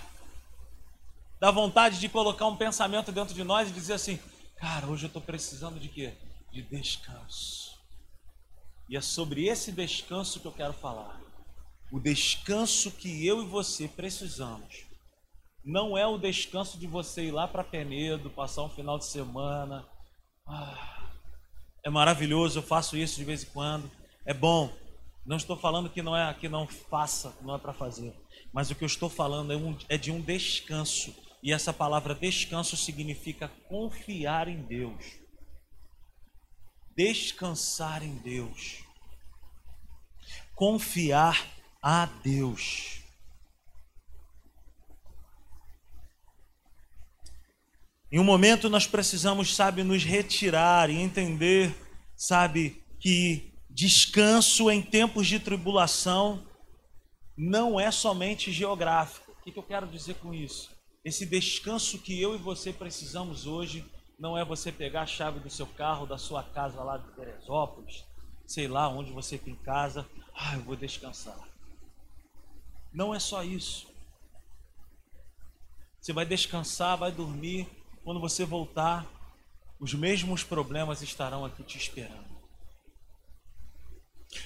Dá 1.40 1.50
vontade 1.50 2.00
de 2.00 2.08
colocar 2.08 2.46
um 2.46 2.56
pensamento 2.56 3.12
dentro 3.12 3.34
de 3.34 3.44
nós 3.44 3.68
e 3.68 3.72
dizer 3.72 3.94
assim: 3.94 4.18
cara, 4.56 4.86
hoje 4.86 5.04
eu 5.04 5.08
estou 5.08 5.22
precisando 5.22 5.78
de 5.78 5.88
quê? 5.88 6.14
De 6.52 6.62
descanso. 6.62 7.78
E 8.88 8.96
é 8.96 9.00
sobre 9.00 9.46
esse 9.46 9.70
descanso 9.70 10.40
que 10.40 10.46
eu 10.46 10.52
quero 10.52 10.72
falar. 10.72 11.20
O 11.92 12.00
descanso 12.00 12.90
que 12.90 13.26
eu 13.26 13.42
e 13.42 13.46
você 13.46 13.86
precisamos. 13.86 14.86
Não 15.64 15.98
é 15.98 16.06
o 16.06 16.18
descanso 16.18 16.78
de 16.78 16.86
você 16.86 17.26
ir 17.26 17.30
lá 17.30 17.46
para 17.46 17.64
Penedo, 17.64 18.30
passar 18.30 18.62
um 18.62 18.70
final 18.70 18.98
de 18.98 19.04
semana. 19.04 19.86
Ah, 20.46 21.10
é 21.84 21.90
maravilhoso, 21.90 22.58
eu 22.58 22.62
faço 22.62 22.96
isso 22.96 23.16
de 23.16 23.24
vez 23.24 23.42
em 23.42 23.46
quando. 23.46 23.90
É 24.28 24.34
bom. 24.34 24.70
Não 25.24 25.38
estou 25.38 25.56
falando 25.56 25.88
que 25.88 26.02
não 26.02 26.14
é 26.14 26.34
que 26.34 26.50
não 26.50 26.68
faça, 26.68 27.34
não 27.40 27.54
é 27.54 27.58
para 27.58 27.72
fazer. 27.72 28.14
Mas 28.52 28.70
o 28.70 28.74
que 28.74 28.84
eu 28.84 28.86
estou 28.86 29.08
falando 29.08 29.54
é, 29.54 29.56
um, 29.56 29.74
é 29.88 29.96
de 29.96 30.10
um 30.10 30.20
descanso. 30.20 31.16
E 31.42 31.50
essa 31.50 31.72
palavra 31.72 32.14
descanso 32.14 32.76
significa 32.76 33.48
confiar 33.70 34.46
em 34.46 34.60
Deus. 34.60 35.02
Descansar 36.94 38.02
em 38.02 38.16
Deus. 38.16 38.84
Confiar 40.54 41.46
a 41.82 42.04
Deus. 42.04 43.00
Em 48.12 48.18
um 48.18 48.24
momento 48.24 48.68
nós 48.68 48.86
precisamos, 48.86 49.56
sabe, 49.56 49.82
nos 49.82 50.04
retirar 50.04 50.90
e 50.90 50.98
entender, 50.98 51.74
sabe, 52.14 52.84
que 53.00 53.48
descanso 53.78 54.68
em 54.72 54.82
tempos 54.82 55.28
de 55.28 55.38
tribulação 55.38 56.44
não 57.36 57.78
é 57.78 57.92
somente 57.92 58.50
geográfico. 58.50 59.30
O 59.30 59.52
que 59.52 59.56
eu 59.56 59.62
quero 59.62 59.86
dizer 59.86 60.16
com 60.16 60.34
isso? 60.34 60.68
Esse 61.04 61.24
descanso 61.24 61.96
que 62.00 62.20
eu 62.20 62.34
e 62.34 62.38
você 62.38 62.72
precisamos 62.72 63.46
hoje 63.46 63.88
não 64.18 64.36
é 64.36 64.44
você 64.44 64.72
pegar 64.72 65.02
a 65.02 65.06
chave 65.06 65.38
do 65.38 65.48
seu 65.48 65.64
carro, 65.64 66.06
da 66.06 66.18
sua 66.18 66.42
casa 66.42 66.82
lá 66.82 66.98
de 66.98 67.08
Teresópolis, 67.12 68.04
sei 68.48 68.66
lá 68.66 68.88
onde 68.88 69.12
você 69.12 69.38
tem 69.38 69.54
casa, 69.54 70.04
ah, 70.34 70.56
eu 70.56 70.62
vou 70.62 70.74
descansar. 70.74 71.38
Não 72.92 73.14
é 73.14 73.20
só 73.20 73.44
isso. 73.44 73.86
Você 76.00 76.12
vai 76.12 76.26
descansar, 76.26 76.98
vai 76.98 77.12
dormir, 77.12 77.68
quando 78.02 78.18
você 78.18 78.44
voltar, 78.44 79.06
os 79.78 79.94
mesmos 79.94 80.42
problemas 80.42 81.00
estarão 81.00 81.44
aqui 81.44 81.62
te 81.62 81.78
esperando. 81.78 82.27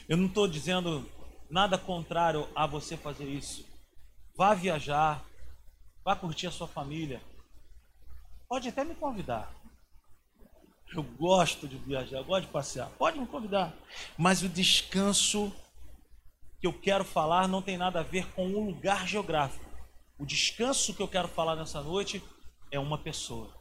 Eu 0.08 0.16
não 0.16 0.26
estou 0.26 0.46
dizendo 0.46 1.08
nada 1.50 1.76
contrário 1.76 2.48
a 2.54 2.66
você 2.66 2.96
fazer 2.96 3.24
isso. 3.24 3.66
Vá 4.36 4.54
viajar, 4.54 5.24
vá 6.04 6.16
curtir 6.16 6.46
a 6.46 6.50
sua 6.50 6.66
família. 6.66 7.20
Pode 8.48 8.68
até 8.68 8.84
me 8.84 8.94
convidar. 8.94 9.52
Eu 10.94 11.02
gosto 11.02 11.66
de 11.66 11.78
viajar, 11.78 12.18
eu 12.18 12.24
gosto 12.24 12.46
de 12.46 12.52
passear. 12.52 12.88
Pode 12.98 13.18
me 13.18 13.26
convidar. 13.26 13.74
Mas 14.16 14.42
o 14.42 14.48
descanso 14.48 15.52
que 16.60 16.66
eu 16.66 16.72
quero 16.72 17.04
falar 17.04 17.48
não 17.48 17.62
tem 17.62 17.76
nada 17.76 18.00
a 18.00 18.04
ver 18.04 18.30
com 18.32 18.46
um 18.46 18.66
lugar 18.66 19.06
geográfico. 19.06 19.64
O 20.18 20.26
descanso 20.26 20.94
que 20.94 21.02
eu 21.02 21.08
quero 21.08 21.28
falar 21.28 21.56
nessa 21.56 21.82
noite 21.82 22.22
é 22.70 22.78
uma 22.78 22.98
pessoa. 22.98 23.52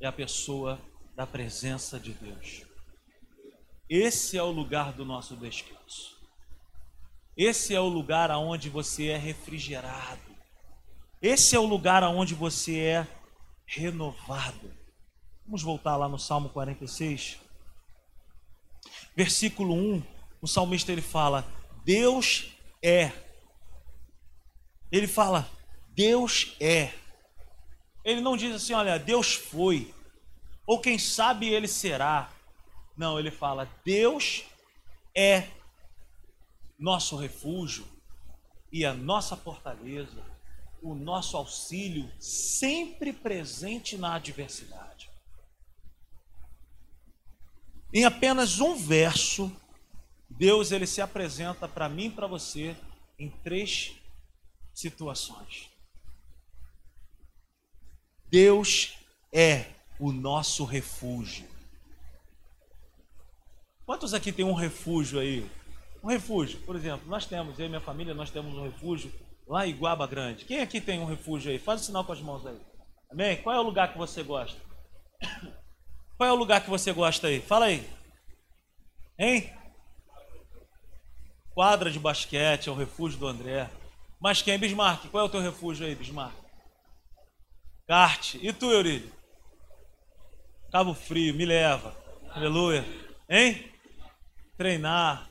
É 0.00 0.06
a 0.06 0.12
pessoa 0.12 0.80
da 1.14 1.26
presença 1.26 1.98
de 1.98 2.12
Deus. 2.12 2.67
Esse 3.88 4.36
é 4.36 4.42
o 4.42 4.50
lugar 4.50 4.92
do 4.92 5.04
nosso 5.04 5.34
descanso. 5.36 6.18
Esse 7.36 7.74
é 7.74 7.80
o 7.80 7.88
lugar 7.88 8.30
aonde 8.30 8.68
você 8.68 9.08
é 9.08 9.16
refrigerado. 9.16 10.20
Esse 11.22 11.56
é 11.56 11.58
o 11.58 11.66
lugar 11.66 12.02
aonde 12.02 12.34
você 12.34 12.78
é 12.78 13.06
renovado. 13.66 14.72
Vamos 15.44 15.62
voltar 15.62 15.96
lá 15.96 16.08
no 16.08 16.18
Salmo 16.18 16.48
46. 16.50 17.38
Versículo 19.16 19.74
1, 19.74 20.02
o 20.42 20.46
salmista 20.46 20.92
ele 20.92 21.00
fala: 21.00 21.46
Deus 21.84 22.52
é. 22.82 23.10
Ele 24.92 25.06
fala: 25.06 25.48
Deus 25.88 26.56
é. 26.60 26.92
Ele 28.04 28.20
não 28.20 28.36
diz 28.36 28.54
assim, 28.54 28.72
olha, 28.72 28.98
Deus 28.98 29.34
foi, 29.34 29.92
ou 30.66 30.80
quem 30.80 30.98
sabe 30.98 31.48
ele 31.48 31.68
será. 31.68 32.30
Não, 32.98 33.16
ele 33.16 33.30
fala: 33.30 33.70
Deus 33.84 34.44
é 35.16 35.48
nosso 36.76 37.16
refúgio 37.16 37.86
e 38.72 38.84
a 38.84 38.92
nossa 38.92 39.36
fortaleza, 39.36 40.20
o 40.82 40.96
nosso 40.96 41.36
auxílio 41.36 42.10
sempre 42.20 43.12
presente 43.12 43.96
na 43.96 44.16
adversidade. 44.16 45.08
Em 47.94 48.04
apenas 48.04 48.58
um 48.58 48.74
verso, 48.74 49.50
Deus 50.28 50.72
ele 50.72 50.86
se 50.86 51.00
apresenta 51.00 51.68
para 51.68 51.88
mim 51.88 52.06
e 52.06 52.10
para 52.10 52.26
você 52.26 52.76
em 53.16 53.30
três 53.30 53.94
situações. 54.74 55.70
Deus 58.26 58.98
é 59.32 59.66
o 59.98 60.12
nosso 60.12 60.64
refúgio. 60.64 61.57
Quantos 63.88 64.12
aqui 64.12 64.30
tem 64.30 64.44
um 64.44 64.52
refúgio 64.52 65.18
aí? 65.18 65.50
Um 66.04 66.08
refúgio, 66.08 66.60
por 66.60 66.76
exemplo, 66.76 67.08
nós 67.08 67.24
temos, 67.24 67.58
eu 67.58 67.64
e 67.64 67.68
minha 67.70 67.80
família, 67.80 68.12
nós 68.12 68.28
temos 68.28 68.54
um 68.54 68.64
refúgio 68.64 69.10
lá 69.46 69.66
em 69.66 69.74
Guaba 69.74 70.06
Grande. 70.06 70.44
Quem 70.44 70.60
aqui 70.60 70.78
tem 70.78 71.00
um 71.00 71.06
refúgio 71.06 71.50
aí? 71.50 71.58
Faz 71.58 71.80
o 71.80 71.84
sinal 71.84 72.04
com 72.04 72.12
as 72.12 72.20
mãos 72.20 72.44
aí. 72.44 72.60
Amém? 73.10 73.40
Qual 73.40 73.56
é 73.56 73.58
o 73.58 73.62
lugar 73.62 73.90
que 73.90 73.96
você 73.96 74.22
gosta? 74.22 74.60
Qual 76.18 76.28
é 76.28 76.30
o 76.30 76.36
lugar 76.36 76.62
que 76.62 76.68
você 76.68 76.92
gosta 76.92 77.28
aí? 77.28 77.40
Fala 77.40 77.64
aí. 77.64 77.88
Hein? 79.18 79.50
Quadra 81.54 81.90
de 81.90 81.98
basquete, 81.98 82.68
é 82.68 82.70
o 82.70 82.76
refúgio 82.76 83.18
do 83.18 83.26
André. 83.26 83.70
Mas 84.20 84.42
quem? 84.42 84.58
Bismarck, 84.58 85.08
qual 85.08 85.24
é 85.24 85.26
o 85.26 85.30
teu 85.30 85.40
refúgio 85.40 85.86
aí, 85.86 85.94
Bismarck? 85.94 86.36
Kart. 87.86 88.34
E 88.34 88.52
tu, 88.52 88.70
Eurílio? 88.70 89.10
Cabo 90.70 90.92
Frio, 90.92 91.34
me 91.34 91.46
leva. 91.46 91.96
Aleluia. 92.34 92.84
Hein? 93.30 93.77
Treinar. 94.58 95.30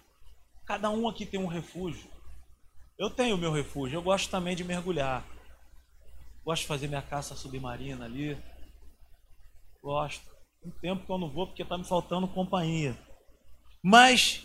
Cada 0.65 0.89
um 0.89 1.07
aqui 1.07 1.25
tem 1.25 1.38
um 1.39 1.47
refúgio. 1.47 2.09
Eu 2.97 3.09
tenho 3.09 3.36
o 3.36 3.38
meu 3.38 3.51
refúgio. 3.51 3.97
Eu 3.97 4.01
gosto 4.01 4.32
também 4.32 4.55
de 4.55 4.63
mergulhar. 4.63 5.23
Gosto 6.45 6.61
de 6.61 6.67
fazer 6.67 6.88
minha 6.88 7.01
caça 7.01 7.36
submarina 7.36 8.05
ali. 8.05 8.41
Gosto. 9.84 10.25
Um 10.65 10.71
tempo 10.71 11.05
que 11.05 11.11
eu 11.11 11.17
não 11.17 11.30
vou 11.30 11.45
porque 11.45 11.61
está 11.61 11.78
me 11.78 11.84
faltando 11.84 12.25
companhia. 12.28 12.97
Mas 13.84 14.43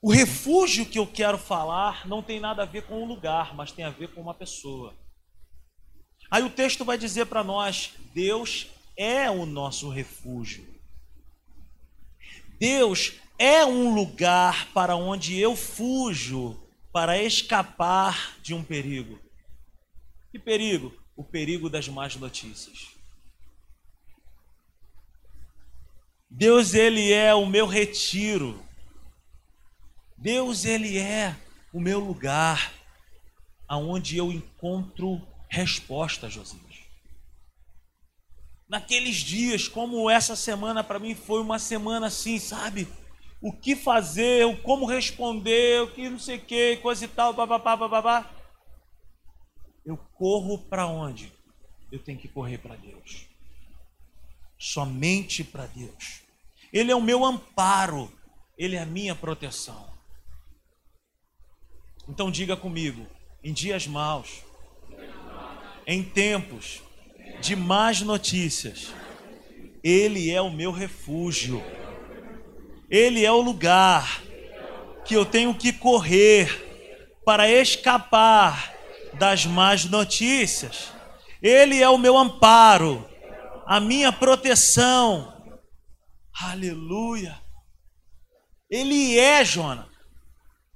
o 0.00 0.12
refúgio 0.12 0.86
que 0.86 0.98
eu 0.98 1.06
quero 1.08 1.36
falar 1.36 2.06
não 2.06 2.22
tem 2.22 2.38
nada 2.38 2.62
a 2.62 2.66
ver 2.66 2.82
com 2.86 3.02
um 3.02 3.06
lugar, 3.06 3.54
mas 3.54 3.72
tem 3.72 3.84
a 3.84 3.90
ver 3.90 4.14
com 4.14 4.20
uma 4.20 4.32
pessoa. 4.32 4.94
Aí 6.30 6.44
o 6.44 6.50
texto 6.50 6.84
vai 6.84 6.96
dizer 6.96 7.26
para 7.26 7.42
nós: 7.42 7.94
Deus 8.14 8.68
é 8.96 9.28
o 9.28 9.44
nosso 9.44 9.90
refúgio. 9.90 10.66
Deus 12.60 13.14
é 13.40 13.64
um 13.64 13.94
lugar 13.94 14.66
para 14.74 14.94
onde 14.94 15.40
eu 15.40 15.56
fujo 15.56 16.62
para 16.92 17.22
escapar 17.22 18.36
de 18.42 18.52
um 18.52 18.62
perigo. 18.62 19.18
Que 20.30 20.38
perigo? 20.38 20.94
O 21.16 21.24
perigo 21.24 21.70
das 21.70 21.88
más 21.88 22.14
notícias. 22.16 22.88
Deus, 26.28 26.74
ele 26.74 27.10
é 27.14 27.34
o 27.34 27.46
meu 27.46 27.66
retiro. 27.66 28.62
Deus, 30.18 30.66
ele 30.66 30.98
é 30.98 31.34
o 31.72 31.80
meu 31.80 31.98
lugar 31.98 32.74
aonde 33.66 34.18
eu 34.18 34.30
encontro 34.30 35.26
resposta, 35.48 36.28
Josias. 36.28 36.60
Naqueles 38.68 39.16
dias, 39.16 39.66
como 39.66 40.10
essa 40.10 40.36
semana 40.36 40.84
para 40.84 40.98
mim 40.98 41.14
foi 41.14 41.40
uma 41.40 41.58
semana 41.58 42.08
assim, 42.08 42.38
sabe? 42.38 42.86
O 43.40 43.52
que 43.52 43.74
fazer, 43.74 44.60
como 44.62 44.84
responder, 44.84 45.82
o 45.82 45.90
que 45.90 46.08
não 46.08 46.18
sei 46.18 46.36
o 46.36 46.44
que, 46.44 46.76
coisa 46.76 47.04
e 47.04 47.08
tal, 47.08 47.32
babá, 47.32 47.58
babá. 47.58 48.30
Eu 49.84 49.96
corro 49.96 50.58
para 50.58 50.86
onde? 50.86 51.32
Eu 51.90 51.98
tenho 51.98 52.18
que 52.18 52.28
correr 52.28 52.58
para 52.58 52.76
Deus. 52.76 53.26
Somente 54.58 55.42
para 55.42 55.66
Deus. 55.66 56.22
Ele 56.72 56.92
é 56.92 56.94
o 56.94 57.00
meu 57.00 57.24
amparo, 57.24 58.12
ele 58.58 58.76
é 58.76 58.80
a 58.80 58.86
minha 58.86 59.14
proteção. 59.14 59.88
Então 62.08 62.30
diga 62.30 62.56
comigo, 62.56 63.06
em 63.42 63.52
dias 63.52 63.86
maus, 63.86 64.42
em 65.86 66.02
tempos 66.02 66.82
de 67.40 67.56
más 67.56 68.00
notícias, 68.02 68.92
Ele 69.82 70.30
é 70.30 70.40
o 70.40 70.50
meu 70.50 70.70
refúgio, 70.70 71.62
Ele 72.90 73.24
é 73.24 73.30
o 73.30 73.40
lugar 73.40 74.20
que 75.04 75.14
eu 75.14 75.24
tenho 75.24 75.54
que 75.54 75.72
correr 75.72 76.68
para 77.24 77.48
escapar 77.48 78.74
das 79.14 79.46
más 79.46 79.84
notícias. 79.84 80.92
Ele 81.40 81.80
é 81.80 81.88
o 81.88 81.96
meu 81.96 82.18
amparo, 82.18 83.08
a 83.64 83.78
minha 83.78 84.10
proteção. 84.10 85.32
Aleluia. 86.42 87.40
Ele 88.68 89.16
é, 89.18 89.44
Jonas. 89.44 89.86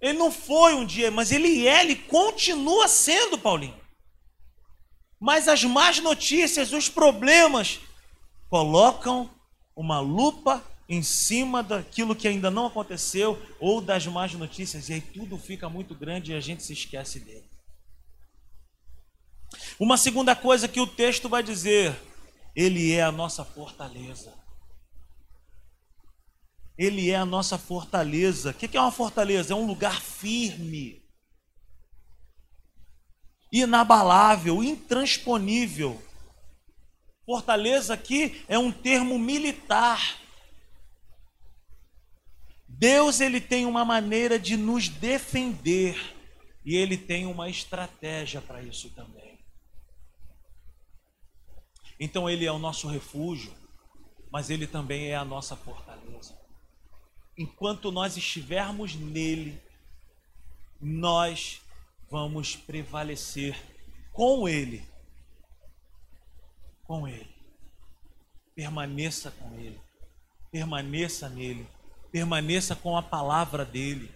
Ele 0.00 0.18
não 0.18 0.30
foi 0.30 0.74
um 0.74 0.84
dia, 0.84 1.10
mas 1.10 1.32
ele 1.32 1.66
é, 1.66 1.82
ele 1.82 1.96
continua 1.96 2.86
sendo, 2.86 3.38
Paulinho. 3.38 3.80
Mas 5.18 5.48
as 5.48 5.64
más 5.64 5.98
notícias, 5.98 6.72
os 6.72 6.88
problemas, 6.88 7.80
colocam 8.50 9.30
uma 9.74 9.98
lupa 9.98 10.62
em 10.89 11.03
cima 11.03 11.62
daquilo 11.62 12.14
que 12.14 12.28
ainda 12.28 12.51
não 12.51 12.66
aconteceu 12.66 13.41
ou 13.59 13.80
das 13.80 14.07
más 14.07 14.32
notícias, 14.35 14.89
e 14.89 14.95
aí 14.95 15.01
tudo 15.01 15.39
fica 15.39 15.68
muito 15.68 15.95
grande 15.95 16.32
e 16.32 16.35
a 16.35 16.41
gente 16.41 16.62
se 16.62 16.72
esquece 16.72 17.20
dele. 17.20 17.49
Uma 19.78 19.97
segunda 19.97 20.35
coisa 20.37 20.68
que 20.68 20.80
o 20.80 20.87
texto 20.87 21.28
vai 21.28 21.43
dizer, 21.43 21.97
ele 22.55 22.93
é 22.93 23.03
a 23.03 23.12
nossa 23.12 23.45
fortaleza. 23.45 24.32
Ele 26.76 27.11
é 27.11 27.16
a 27.16 27.24
nossa 27.24 27.57
fortaleza. 27.57 28.51
O 28.51 28.55
que 28.55 28.76
é 28.76 28.80
uma 28.80 28.91
fortaleza? 28.91 29.53
É 29.53 29.57
um 29.57 29.66
lugar 29.66 30.01
firme, 30.01 31.05
inabalável, 33.53 34.62
intransponível. 34.62 36.03
Fortaleza 37.24 37.95
aqui 37.95 38.45
é 38.49 38.59
um 38.59 38.72
termo 38.72 39.18
militar. 39.18 40.23
Deus 42.78 43.20
ele 43.20 43.40
tem 43.40 43.66
uma 43.66 43.84
maneira 43.84 44.38
de 44.38 44.56
nos 44.56 44.88
defender 44.88 45.96
e 46.64 46.76
ele 46.76 46.96
tem 46.96 47.26
uma 47.26 47.48
estratégia 47.48 48.40
para 48.40 48.62
isso 48.62 48.90
também. 48.90 49.38
Então 51.98 52.28
ele 52.28 52.44
é 52.44 52.52
o 52.52 52.58
nosso 52.58 52.88
refúgio, 52.88 53.52
mas 54.30 54.50
ele 54.50 54.66
também 54.66 55.10
é 55.10 55.16
a 55.16 55.24
nossa 55.24 55.56
fortaleza 55.56 56.44
enquanto 57.36 57.90
nós 57.90 58.16
estivermos 58.16 58.94
nele, 58.94 59.60
nós 60.80 61.60
vamos 62.10 62.54
prevalecer 62.54 63.56
com 64.12 64.48
ele. 64.48 64.86
Com 66.84 67.08
ele. 67.08 67.34
Permaneça 68.54 69.30
com 69.32 69.54
ele. 69.58 69.80
Permaneça 70.50 71.28
nele. 71.28 71.66
Permaneça 72.14 72.76
com 72.76 72.96
a 72.96 73.02
palavra 73.02 73.64
dele. 73.64 74.08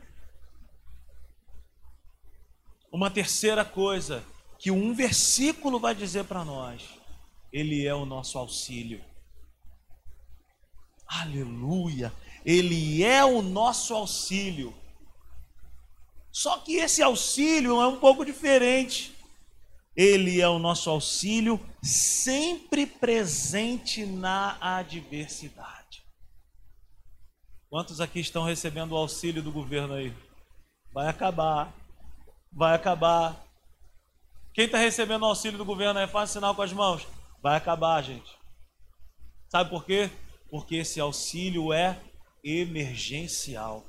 Uma 2.92 3.10
terceira 3.10 3.64
coisa 3.64 4.24
que 4.56 4.70
um 4.70 4.94
versículo 4.94 5.80
vai 5.80 5.96
dizer 5.96 6.22
para 6.22 6.44
nós: 6.44 6.80
Ele 7.52 7.84
é 7.84 7.92
o 7.92 8.06
nosso 8.06 8.38
auxílio. 8.38 9.04
Aleluia! 11.08 12.12
Ele 12.44 13.02
é 13.02 13.24
o 13.24 13.42
nosso 13.42 13.92
auxílio. 13.92 14.72
Só 16.30 16.58
que 16.58 16.76
esse 16.76 17.02
auxílio 17.02 17.82
é 17.82 17.88
um 17.88 17.98
pouco 17.98 18.24
diferente. 18.24 19.12
Ele 19.96 20.40
é 20.40 20.48
o 20.48 20.60
nosso 20.60 20.88
auxílio 20.88 21.58
sempre 21.82 22.86
presente 22.86 24.06
na 24.06 24.56
adversidade. 24.60 25.77
Quantos 27.70 28.00
aqui 28.00 28.20
estão 28.20 28.44
recebendo 28.44 28.92
o 28.92 28.96
auxílio 28.96 29.42
do 29.42 29.52
governo 29.52 29.94
aí? 29.94 30.14
Vai 30.92 31.08
acabar. 31.08 31.74
Vai 32.50 32.74
acabar. 32.74 33.44
Quem 34.54 34.64
está 34.64 34.78
recebendo 34.78 35.22
o 35.22 35.26
auxílio 35.26 35.58
do 35.58 35.64
governo 35.64 36.00
aí, 36.00 36.08
faz 36.08 36.30
sinal 36.30 36.54
com 36.54 36.62
as 36.62 36.72
mãos. 36.72 37.06
Vai 37.42 37.56
acabar, 37.56 38.02
gente. 38.02 38.36
Sabe 39.48 39.70
por 39.70 39.84
quê? 39.84 40.10
Porque 40.50 40.76
esse 40.76 40.98
auxílio 40.98 41.72
é 41.72 42.00
emergencial, 42.42 43.84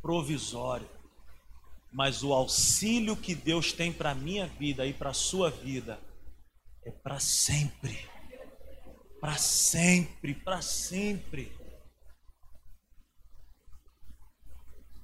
provisório. 0.00 0.88
Mas 1.92 2.22
o 2.22 2.32
auxílio 2.32 3.16
que 3.16 3.34
Deus 3.34 3.72
tem 3.72 3.92
para 3.92 4.10
a 4.10 4.14
minha 4.14 4.46
vida 4.46 4.86
e 4.86 4.92
para 4.92 5.10
a 5.10 5.14
sua 5.14 5.50
vida 5.50 5.98
é 6.84 6.90
para 6.90 7.18
sempre. 7.18 8.15
Para 9.20 9.36
sempre, 9.38 10.34
para 10.34 10.60
sempre. 10.60 11.52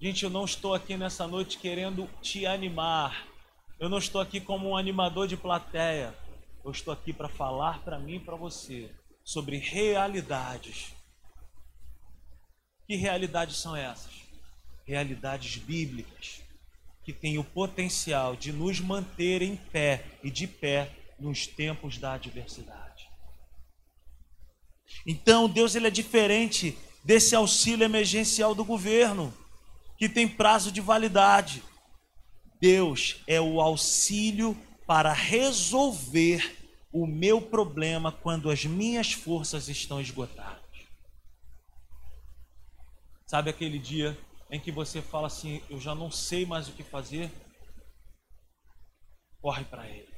Gente, 0.00 0.24
eu 0.24 0.30
não 0.30 0.44
estou 0.44 0.74
aqui 0.74 0.96
nessa 0.96 1.26
noite 1.26 1.58
querendo 1.58 2.08
te 2.20 2.44
animar. 2.44 3.26
Eu 3.78 3.88
não 3.88 3.98
estou 3.98 4.20
aqui 4.20 4.40
como 4.40 4.70
um 4.70 4.76
animador 4.76 5.28
de 5.28 5.36
plateia. 5.36 6.14
Eu 6.64 6.70
estou 6.70 6.92
aqui 6.92 7.12
para 7.12 7.28
falar 7.28 7.82
para 7.84 7.98
mim 7.98 8.16
e 8.16 8.20
para 8.20 8.36
você 8.36 8.90
sobre 9.24 9.58
realidades. 9.58 10.92
Que 12.86 12.96
realidades 12.96 13.56
são 13.56 13.76
essas? 13.76 14.12
Realidades 14.84 15.56
bíblicas 15.56 16.42
que 17.04 17.12
têm 17.12 17.38
o 17.38 17.44
potencial 17.44 18.36
de 18.36 18.52
nos 18.52 18.80
manter 18.80 19.42
em 19.42 19.56
pé 19.56 20.04
e 20.22 20.30
de 20.30 20.46
pé 20.46 20.90
nos 21.18 21.46
tempos 21.46 21.98
da 21.98 22.14
adversidade. 22.14 22.91
Então, 25.06 25.48
Deus 25.48 25.74
ele 25.74 25.86
é 25.86 25.90
diferente 25.90 26.76
desse 27.04 27.34
auxílio 27.34 27.84
emergencial 27.84 28.54
do 28.54 28.64
governo, 28.64 29.32
que 29.98 30.08
tem 30.08 30.28
prazo 30.28 30.70
de 30.70 30.80
validade. 30.80 31.62
Deus 32.60 33.22
é 33.26 33.40
o 33.40 33.60
auxílio 33.60 34.56
para 34.86 35.12
resolver 35.12 36.58
o 36.92 37.06
meu 37.06 37.40
problema 37.40 38.12
quando 38.12 38.50
as 38.50 38.64
minhas 38.64 39.12
forças 39.12 39.68
estão 39.68 40.00
esgotadas. 40.00 40.62
Sabe 43.26 43.48
aquele 43.48 43.78
dia 43.78 44.16
em 44.50 44.60
que 44.60 44.70
você 44.70 45.00
fala 45.00 45.26
assim: 45.26 45.62
Eu 45.70 45.80
já 45.80 45.94
não 45.94 46.10
sei 46.10 46.44
mais 46.44 46.68
o 46.68 46.72
que 46.72 46.82
fazer? 46.82 47.32
Corre 49.40 49.64
para 49.64 49.88
Ele, 49.88 50.14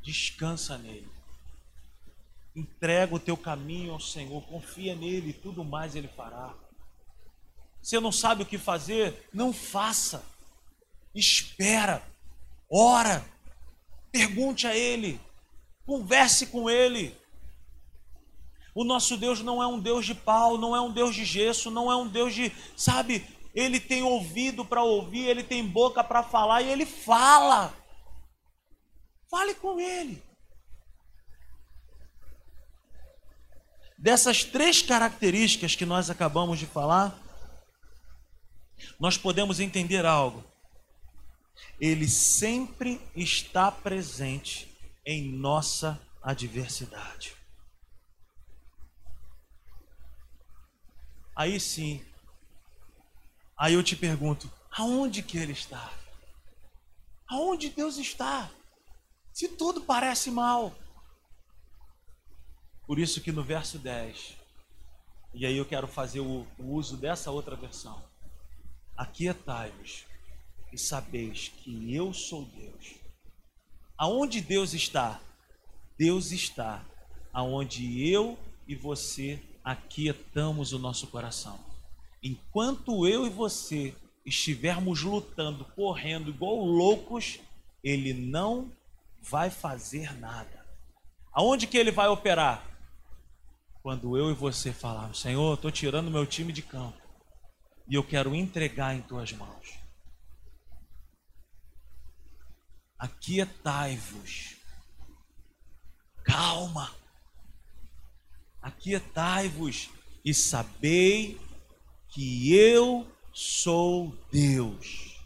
descansa 0.00 0.78
nele, 0.78 1.08
entrega 2.54 3.14
o 3.14 3.20
teu 3.20 3.36
caminho 3.36 3.92
ao 3.92 4.00
Senhor, 4.00 4.42
confia 4.42 4.94
nele 4.94 5.32
tudo 5.32 5.64
mais 5.64 5.94
Ele 5.94 6.08
fará. 6.08 6.54
Você 7.80 7.98
não 7.98 8.12
sabe 8.12 8.42
o 8.42 8.46
que 8.46 8.58
fazer? 8.58 9.28
Não 9.32 9.52
faça, 9.52 10.24
espera, 11.14 12.02
ora 12.70 13.24
Pergunte 14.12 14.66
a 14.66 14.76
Ele, 14.76 15.18
converse 15.86 16.46
com 16.48 16.68
Ele. 16.68 17.16
O 18.74 18.84
nosso 18.84 19.16
Deus 19.16 19.40
não 19.40 19.62
é 19.62 19.66
um 19.66 19.80
Deus 19.80 20.04
de 20.04 20.14
pau, 20.14 20.58
não 20.58 20.76
é 20.76 20.80
um 20.80 20.92
Deus 20.92 21.14
de 21.14 21.24
gesso, 21.24 21.70
não 21.70 21.90
é 21.90 21.96
um 21.96 22.06
Deus 22.06 22.34
de, 22.34 22.52
sabe, 22.76 23.26
ele 23.54 23.80
tem 23.80 24.02
ouvido 24.02 24.64
para 24.64 24.82
ouvir, 24.82 25.26
ele 25.26 25.42
tem 25.42 25.66
boca 25.66 26.04
para 26.04 26.22
falar 26.22 26.60
e 26.62 26.68
ele 26.68 26.84
fala. 26.84 27.74
Fale 29.30 29.54
com 29.54 29.80
ele. 29.80 30.22
Dessas 34.02 34.42
três 34.42 34.82
características 34.82 35.76
que 35.76 35.86
nós 35.86 36.10
acabamos 36.10 36.58
de 36.58 36.66
falar, 36.66 37.16
nós 38.98 39.16
podemos 39.16 39.60
entender 39.60 40.04
algo. 40.04 40.44
Ele 41.78 42.08
sempre 42.08 43.00
está 43.14 43.70
presente 43.70 44.68
em 45.06 45.30
nossa 45.30 46.00
adversidade. 46.20 47.36
Aí 51.36 51.60
sim, 51.60 52.04
aí 53.56 53.74
eu 53.74 53.84
te 53.84 53.94
pergunto: 53.94 54.50
aonde 54.72 55.22
que 55.22 55.38
ele 55.38 55.52
está? 55.52 55.92
Aonde 57.28 57.68
Deus 57.68 57.98
está? 57.98 58.50
Se 59.32 59.46
tudo 59.46 59.82
parece 59.82 60.28
mal, 60.28 60.74
por 62.86 62.98
isso 62.98 63.20
que 63.20 63.32
no 63.32 63.42
verso 63.42 63.78
10, 63.78 64.36
e 65.34 65.46
aí 65.46 65.56
eu 65.56 65.64
quero 65.64 65.86
fazer 65.86 66.20
o, 66.20 66.46
o 66.58 66.74
uso 66.74 66.96
dessa 66.96 67.30
outra 67.30 67.56
versão. 67.56 68.02
Aquietai-vos 68.96 70.04
e 70.72 70.78
sabeis 70.78 71.48
que 71.48 71.94
eu 71.94 72.12
sou 72.12 72.44
Deus. 72.44 72.94
Aonde 73.96 74.40
Deus 74.40 74.74
está? 74.74 75.20
Deus 75.96 76.32
está 76.32 76.84
aonde 77.32 78.08
eu 78.10 78.38
e 78.66 78.74
você 78.74 79.40
aquietamos 79.64 80.72
o 80.72 80.78
nosso 80.78 81.06
coração. 81.06 81.58
Enquanto 82.22 83.06
eu 83.06 83.26
e 83.26 83.30
você 83.30 83.94
estivermos 84.24 85.02
lutando, 85.02 85.64
correndo 85.64 86.30
igual 86.30 86.56
loucos, 86.56 87.40
ele 87.82 88.12
não 88.12 88.70
vai 89.20 89.50
fazer 89.50 90.16
nada. 90.18 90.64
Aonde 91.32 91.66
que 91.66 91.78
ele 91.78 91.90
vai 91.90 92.08
operar? 92.08 92.71
Quando 93.82 94.16
eu 94.16 94.30
e 94.30 94.34
você 94.34 94.72
falarmos, 94.72 95.20
Senhor, 95.20 95.54
estou 95.54 95.70
tirando 95.70 96.10
meu 96.10 96.24
time 96.24 96.52
de 96.52 96.62
campo 96.62 97.02
e 97.88 97.94
eu 97.96 98.04
quero 98.04 98.34
entregar 98.34 98.94
em 98.94 99.02
tuas 99.02 99.32
mãos. 99.32 99.78
Aquietai-vos. 102.96 104.56
Calma. 106.22 106.94
Aquietai-vos 108.62 109.90
e 110.24 110.32
sabei 110.32 111.40
que 112.08 112.54
eu 112.54 113.04
sou 113.32 114.16
Deus. 114.30 115.20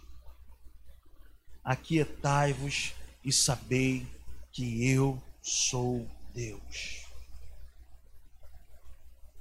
Aquietai-vos 1.63 2.95
e 3.23 3.31
sabei 3.31 4.07
que 4.51 4.89
eu 4.89 5.23
sou 5.43 6.09
Deus. 6.33 7.06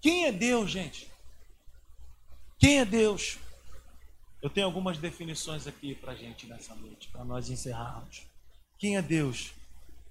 Quem 0.05 0.25
é 0.25 0.31
Deus, 0.31 0.69
gente? 0.69 1.09
Quem 2.59 2.77
é 2.77 2.85
Deus? 2.85 3.39
Eu 4.39 4.51
tenho 4.51 4.67
algumas 4.67 4.99
definições 4.99 5.65
aqui 5.65 5.95
para 5.95 6.13
gente 6.13 6.45
nessa 6.45 6.75
noite, 6.75 7.09
para 7.09 7.25
nós 7.25 7.49
encerrarmos. 7.49 8.21
Quem 8.77 8.97
é 8.97 9.01
Deus? 9.01 9.51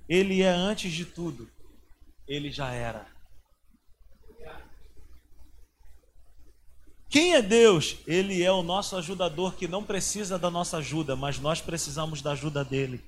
Ele 0.08 0.42
é 0.42 0.48
antes 0.48 0.92
de 0.92 1.04
tudo, 1.04 1.48
ele 2.26 2.50
já 2.50 2.72
era. 2.72 3.06
Quem 7.08 7.36
é 7.36 7.40
Deus? 7.40 7.98
Ele 8.04 8.42
é 8.42 8.50
o 8.50 8.64
nosso 8.64 8.96
ajudador 8.96 9.54
que 9.54 9.68
não 9.68 9.84
precisa 9.84 10.36
da 10.36 10.50
nossa 10.50 10.78
ajuda, 10.78 11.14
mas 11.14 11.38
nós 11.38 11.60
precisamos 11.60 12.20
da 12.20 12.32
ajuda 12.32 12.64
dele. 12.64 13.00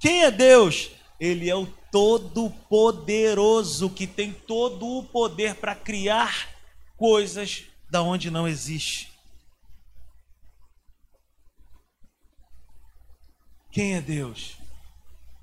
Quem 0.00 0.24
é 0.24 0.30
Deus? 0.30 0.92
Ele 1.20 1.50
é 1.50 1.54
o 1.54 1.70
Todo-Poderoso 1.92 3.88
que 3.88 4.08
tem 4.08 4.32
todo 4.32 4.98
o 4.98 5.04
poder 5.04 5.54
para 5.54 5.76
criar 5.76 6.50
coisas 6.96 7.66
da 7.88 8.02
onde 8.02 8.30
não 8.30 8.48
existe. 8.48 9.12
Quem 13.70 13.94
é 13.94 14.00
Deus? 14.00 14.56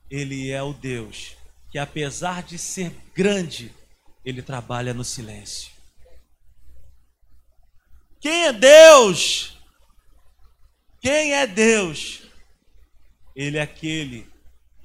Ele 0.10 0.52
é 0.52 0.62
o 0.62 0.74
Deus 0.74 1.38
que, 1.72 1.78
apesar 1.78 2.44
de 2.44 2.58
ser 2.58 2.92
grande, 3.16 3.74
ele 4.26 4.42
trabalha 4.42 4.94
no 4.94 5.04
silêncio. 5.04 5.72
Quem 8.20 8.46
é 8.46 8.54
Deus? 8.54 9.58
Quem 11.00 11.34
é 11.34 11.48
Deus? 11.48 12.24
Ele 13.36 13.58
é 13.58 13.62
aquele 13.62 14.29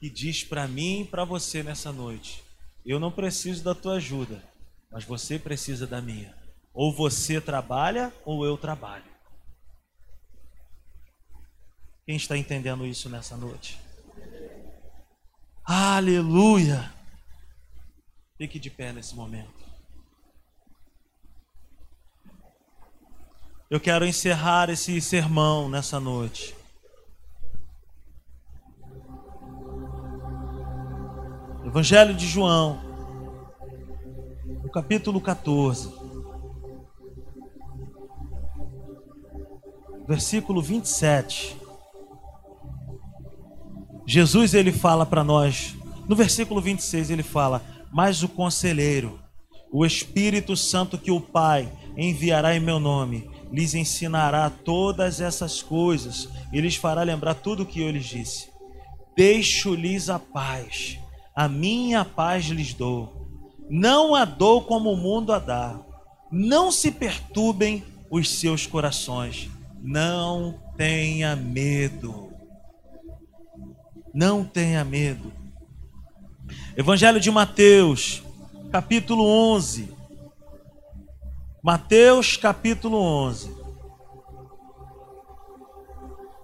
que 0.04 0.10
diz 0.10 0.44
para 0.44 0.68
mim 0.68 1.00
e 1.00 1.04
para 1.06 1.24
você 1.24 1.62
nessa 1.62 1.90
noite: 1.90 2.44
Eu 2.84 3.00
não 3.00 3.10
preciso 3.10 3.64
da 3.64 3.74
tua 3.74 3.94
ajuda, 3.94 4.44
mas 4.92 5.02
você 5.02 5.38
precisa 5.38 5.86
da 5.86 6.02
minha. 6.02 6.36
Ou 6.74 6.92
você 6.92 7.40
trabalha 7.40 8.12
ou 8.22 8.44
eu 8.44 8.58
trabalho. 8.58 9.10
Quem 12.04 12.16
está 12.16 12.36
entendendo 12.36 12.84
isso 12.84 13.08
nessa 13.08 13.34
noite? 13.34 13.80
Aleluia! 15.64 16.92
Fique 18.36 18.58
de 18.58 18.68
pé 18.68 18.92
nesse 18.92 19.14
momento. 19.14 19.64
Eu 23.70 23.80
quero 23.80 24.04
encerrar 24.04 24.68
esse 24.68 25.00
sermão 25.00 25.66
nessa 25.70 25.98
noite. 25.98 26.54
Evangelho 31.74 32.14
de 32.14 32.28
João, 32.28 32.78
no 34.62 34.70
capítulo 34.70 35.20
14, 35.20 35.92
versículo 40.06 40.62
27. 40.62 41.56
Jesus 44.06 44.54
ele 44.54 44.70
fala 44.70 45.04
para 45.04 45.24
nós, 45.24 45.74
no 46.08 46.14
versículo 46.14 46.60
26 46.60 47.10
ele 47.10 47.24
fala: 47.24 47.60
"Mas 47.92 48.22
o 48.22 48.28
conselheiro, 48.28 49.18
o 49.72 49.84
Espírito 49.84 50.56
Santo 50.56 50.96
que 50.96 51.10
o 51.10 51.20
Pai 51.20 51.68
enviará 51.96 52.54
em 52.54 52.60
meu 52.60 52.78
nome, 52.78 53.28
lhes 53.50 53.74
ensinará 53.74 54.48
todas 54.48 55.20
essas 55.20 55.60
coisas 55.60 56.28
e 56.52 56.60
lhes 56.60 56.76
fará 56.76 57.02
lembrar 57.02 57.34
tudo 57.34 57.64
o 57.64 57.66
que 57.66 57.80
eu 57.80 57.90
lhes 57.90 58.04
disse. 58.04 58.48
Deixo-lhes 59.16 60.08
a 60.08 60.20
paz, 60.20 61.00
a 61.34 61.48
minha 61.48 62.04
paz 62.04 62.44
lhes 62.46 62.74
dou. 62.74 63.26
Não 63.68 64.14
a 64.14 64.24
dou 64.24 64.62
como 64.62 64.92
o 64.92 64.96
mundo 64.96 65.32
a 65.32 65.38
dá. 65.38 65.80
Não 66.30 66.70
se 66.70 66.90
perturbem 66.90 67.84
os 68.10 68.30
seus 68.30 68.66
corações. 68.66 69.50
Não 69.82 70.60
tenha 70.76 71.34
medo. 71.34 72.32
Não 74.12 74.44
tenha 74.44 74.84
medo. 74.84 75.32
Evangelho 76.76 77.18
de 77.18 77.30
Mateus, 77.30 78.22
capítulo 78.70 79.24
11, 79.24 79.94
Mateus 81.64 82.36
capítulo 82.36 82.98
11. 82.98 83.50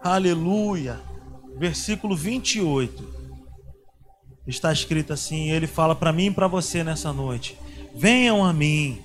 Aleluia. 0.02 0.98
Versículo 1.58 2.16
28. 2.16 3.19
Está 4.50 4.72
escrito 4.72 5.12
assim, 5.12 5.50
ele 5.50 5.66
fala 5.66 5.94
para 5.94 6.12
mim 6.12 6.26
e 6.26 6.30
para 6.30 6.46
você 6.46 6.84
nessa 6.84 7.12
noite: 7.12 7.56
Venham 7.94 8.44
a 8.44 8.52
mim, 8.52 9.00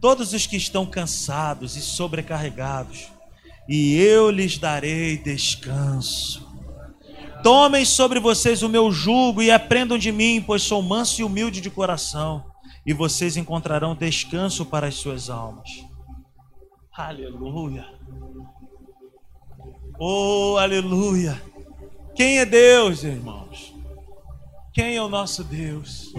todos 0.00 0.32
os 0.32 0.46
que 0.46 0.56
estão 0.56 0.84
cansados 0.84 1.76
e 1.76 1.80
sobrecarregados, 1.80 3.08
e 3.68 3.94
eu 3.94 4.30
lhes 4.30 4.58
darei 4.58 5.16
descanso. 5.16 6.50
Tomem 7.42 7.84
sobre 7.84 8.18
vocês 8.18 8.62
o 8.62 8.68
meu 8.68 8.90
jugo 8.90 9.42
e 9.42 9.50
aprendam 9.50 9.98
de 9.98 10.10
mim, 10.10 10.42
pois 10.44 10.62
sou 10.62 10.80
manso 10.80 11.20
e 11.20 11.24
humilde 11.24 11.60
de 11.60 11.70
coração 11.70 12.50
e 12.84 12.92
vocês 12.92 13.36
encontrarão 13.36 13.94
descanso 13.94 14.66
para 14.66 14.88
as 14.88 14.94
suas 14.96 15.30
almas. 15.30 15.84
Aleluia. 16.92 17.86
Oh, 19.98 20.56
aleluia. 20.58 21.40
Quem 22.14 22.38
é 22.38 22.44
Deus, 22.44 23.04
irmãos? 23.04 23.71
Quem 24.72 24.96
é 24.96 25.02
o 25.02 25.08
nosso 25.08 25.44
Deus? 25.44 26.12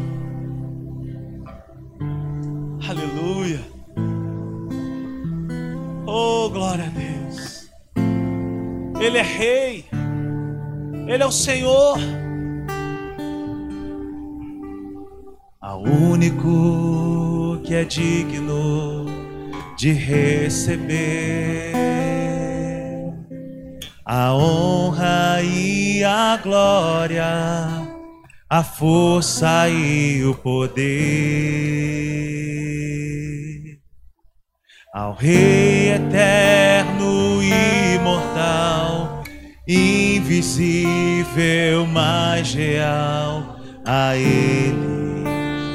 Aleluia. 2.87 3.61
Oh, 6.05 6.49
glória 6.49 6.85
a 6.85 6.89
Deus. 6.89 7.69
Ele 8.99 9.17
é 9.17 9.23
rei. 9.23 9.85
Ele 11.07 11.23
é 11.23 11.25
o 11.25 11.31
Senhor. 11.31 11.97
ao 15.73 15.81
único 15.81 17.59
que 17.63 17.73
é 17.73 17.85
digno 17.85 19.05
de 19.77 19.93
receber 19.93 21.73
a 24.05 24.33
honra 24.35 25.41
e 25.41 26.03
a 26.03 26.37
glória, 26.43 27.82
a 28.55 28.61
força 28.61 29.67
e 29.67 30.23
o 30.23 30.35
poder. 30.35 30.83
Ao 34.93 35.15
Rei 35.15 35.93
eterno 35.93 37.41
e 37.41 37.95
imortal, 37.95 39.23
invisível, 39.67 40.67
mas 41.87 42.53
real, 42.53 43.57
a 43.87 44.15
Ele 44.15 45.23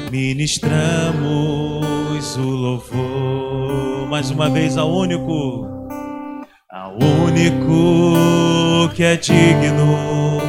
ministramos 0.09 1.17
o 2.37 2.49
louvor. 2.49 4.07
Mais 4.09 4.31
uma 4.31 4.49
vez 4.49 4.77
ao 4.77 4.89
único, 4.89 5.67
ao 6.71 6.93
único 6.93 8.89
que 8.95 9.03
é 9.03 9.17
digno 9.17 10.48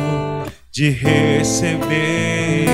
de 0.72 0.90
receber 0.90 2.66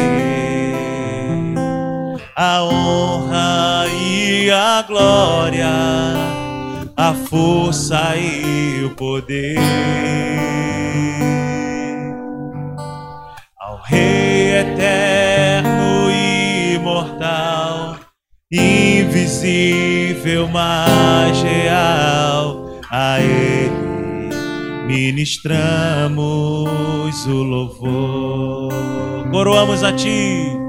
a 2.37 2.63
honra 2.63 3.87
e 3.89 4.51
a 4.51 4.83
glória, 4.83 5.67
a 6.95 7.15
força 7.15 8.15
e 8.17 8.85
o 8.85 8.91
poder. 8.91 9.57
Ao 13.59 13.81
Rei 13.85 14.59
eterno 14.59 16.11
e 16.11 16.75
imortal, 16.75 17.97
invisível, 18.53 20.47
mas 20.49 21.43
real, 21.43 22.79
a 22.91 23.21
Ele 23.21 23.56
ministramos 24.87 26.20
o 27.26 27.43
louvor. 27.43 28.72
Coroamos 29.30 29.82
a 29.82 29.93
Ti. 29.93 30.66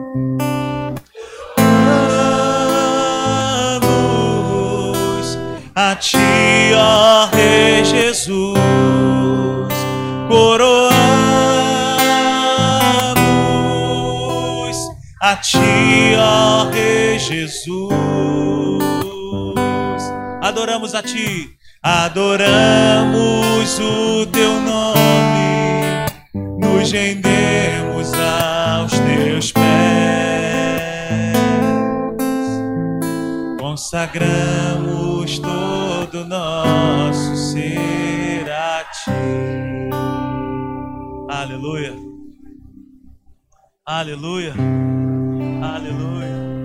a 5.80 5.96
ti, 5.96 6.18
ó 6.76 7.30
Rei 7.32 7.86
Jesus, 7.86 8.58
coroamos 10.28 10.98
a 15.22 15.36
ti, 15.36 16.16
ó 16.18 16.70
Rei 16.72 17.20
Jesus, 17.20 17.94
adoramos 20.42 20.96
a 20.96 21.04
ti, 21.04 21.57
adoramos 21.82 23.80
o 23.80 24.26
teu 24.28 24.60
nome, 24.62 26.06
nos 26.60 26.92
rendemos 26.92 28.12
aos 28.14 28.92
teus 28.92 29.52
pés, 29.52 29.64
consagramos 33.60 35.40
todo 35.40 36.26
nosso 36.26 37.36
ser 37.36 38.50
a 38.52 38.84
ti. 38.84 39.12
Aleluia. 41.30 41.94
Aleluia. 43.86 44.54
Aleluia. 45.62 46.57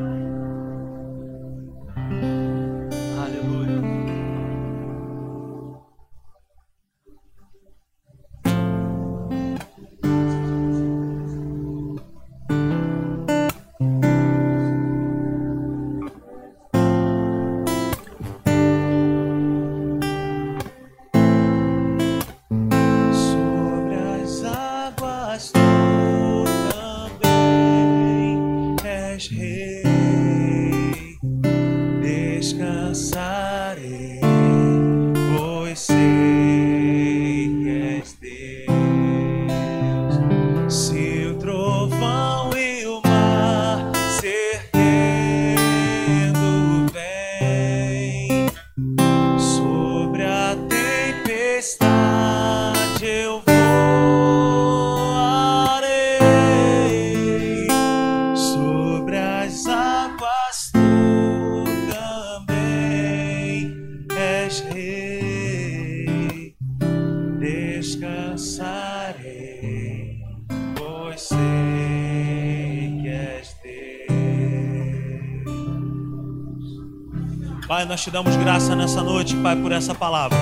Te 78.02 78.10
damos 78.10 78.34
graça 78.34 78.74
nessa 78.74 79.00
noite, 79.00 79.36
Pai, 79.36 79.54
por 79.54 79.70
essa 79.70 79.94
palavra. 79.94 80.36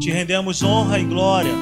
Te 0.00 0.10
rendemos 0.10 0.60
honra 0.60 0.98
e 0.98 1.04
glória 1.04 1.52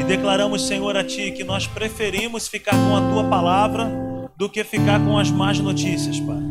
e 0.00 0.02
declaramos, 0.02 0.66
Senhor, 0.66 0.96
a 0.96 1.04
Ti 1.04 1.30
que 1.30 1.44
nós 1.44 1.68
preferimos 1.68 2.48
ficar 2.48 2.72
com 2.72 2.96
a 2.96 3.00
Tua 3.12 3.24
palavra 3.28 3.88
do 4.36 4.50
que 4.50 4.64
ficar 4.64 4.98
com 4.98 5.16
as 5.16 5.30
más 5.30 5.60
notícias, 5.60 6.18
Pai. 6.18 6.42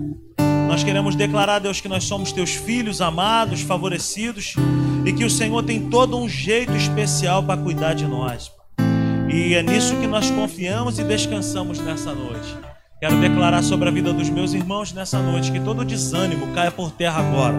Nós 0.70 0.82
queremos 0.82 1.14
declarar, 1.14 1.60
Deus, 1.60 1.82
que 1.82 1.90
nós 1.90 2.06
somos 2.06 2.32
Teus 2.32 2.52
filhos 2.52 3.02
amados, 3.02 3.60
favorecidos 3.60 4.54
e 5.06 5.12
que 5.12 5.26
o 5.26 5.30
Senhor 5.30 5.62
tem 5.62 5.90
todo 5.90 6.18
um 6.18 6.30
jeito 6.30 6.72
especial 6.72 7.44
para 7.44 7.62
cuidar 7.62 7.96
de 7.96 8.08
nós. 8.08 8.48
Pai. 8.48 8.88
E 9.30 9.56
é 9.56 9.62
nisso 9.62 9.94
que 9.98 10.08
nós 10.08 10.32
confiamos 10.32 11.00
e 11.00 11.04
descansamos 11.04 11.80
nessa 11.80 12.14
noite. 12.14 12.75
Quero 13.06 13.22
declarar 13.22 13.62
sobre 13.62 13.88
a 13.88 13.92
vida 13.92 14.12
dos 14.12 14.32
meus 14.32 14.56
irmãos 14.56 14.92
nessa 14.92 15.20
noite 15.20 15.52
que 15.52 15.60
todo 15.60 15.86
desânimo 15.86 16.48
caia 16.56 16.72
por 16.72 16.90
terra 16.90 17.20
agora. 17.20 17.56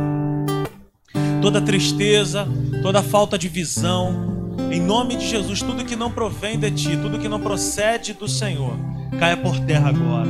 Toda 1.40 1.60
tristeza, 1.60 2.48
toda 2.82 3.00
falta 3.00 3.38
de 3.38 3.48
visão, 3.48 4.56
em 4.72 4.80
nome 4.80 5.14
de 5.14 5.28
Jesus, 5.28 5.62
tudo 5.62 5.84
que 5.84 5.94
não 5.94 6.10
provém 6.10 6.58
de 6.58 6.68
ti, 6.72 6.96
tudo 6.96 7.20
que 7.20 7.28
não 7.28 7.38
procede 7.38 8.12
do 8.12 8.26
Senhor, 8.26 8.76
caia 9.20 9.36
por 9.36 9.56
terra 9.60 9.90
agora. 9.90 10.28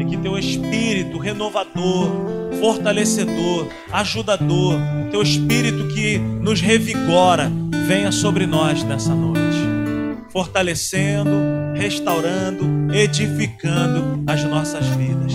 E 0.00 0.04
que 0.04 0.16
teu 0.16 0.36
espírito 0.36 1.18
renovador, 1.18 2.10
fortalecedor, 2.58 3.68
ajudador, 3.92 4.74
teu 5.12 5.22
espírito 5.22 5.86
que 5.94 6.18
nos 6.18 6.60
revigora, 6.60 7.48
venha 7.86 8.10
sobre 8.10 8.44
nós 8.44 8.82
nessa 8.82 9.14
noite, 9.14 9.56
fortalecendo, 10.32 11.57
restaurando, 11.78 12.92
edificando 12.92 14.24
as 14.26 14.42
nossas 14.42 14.84
vidas. 14.88 15.32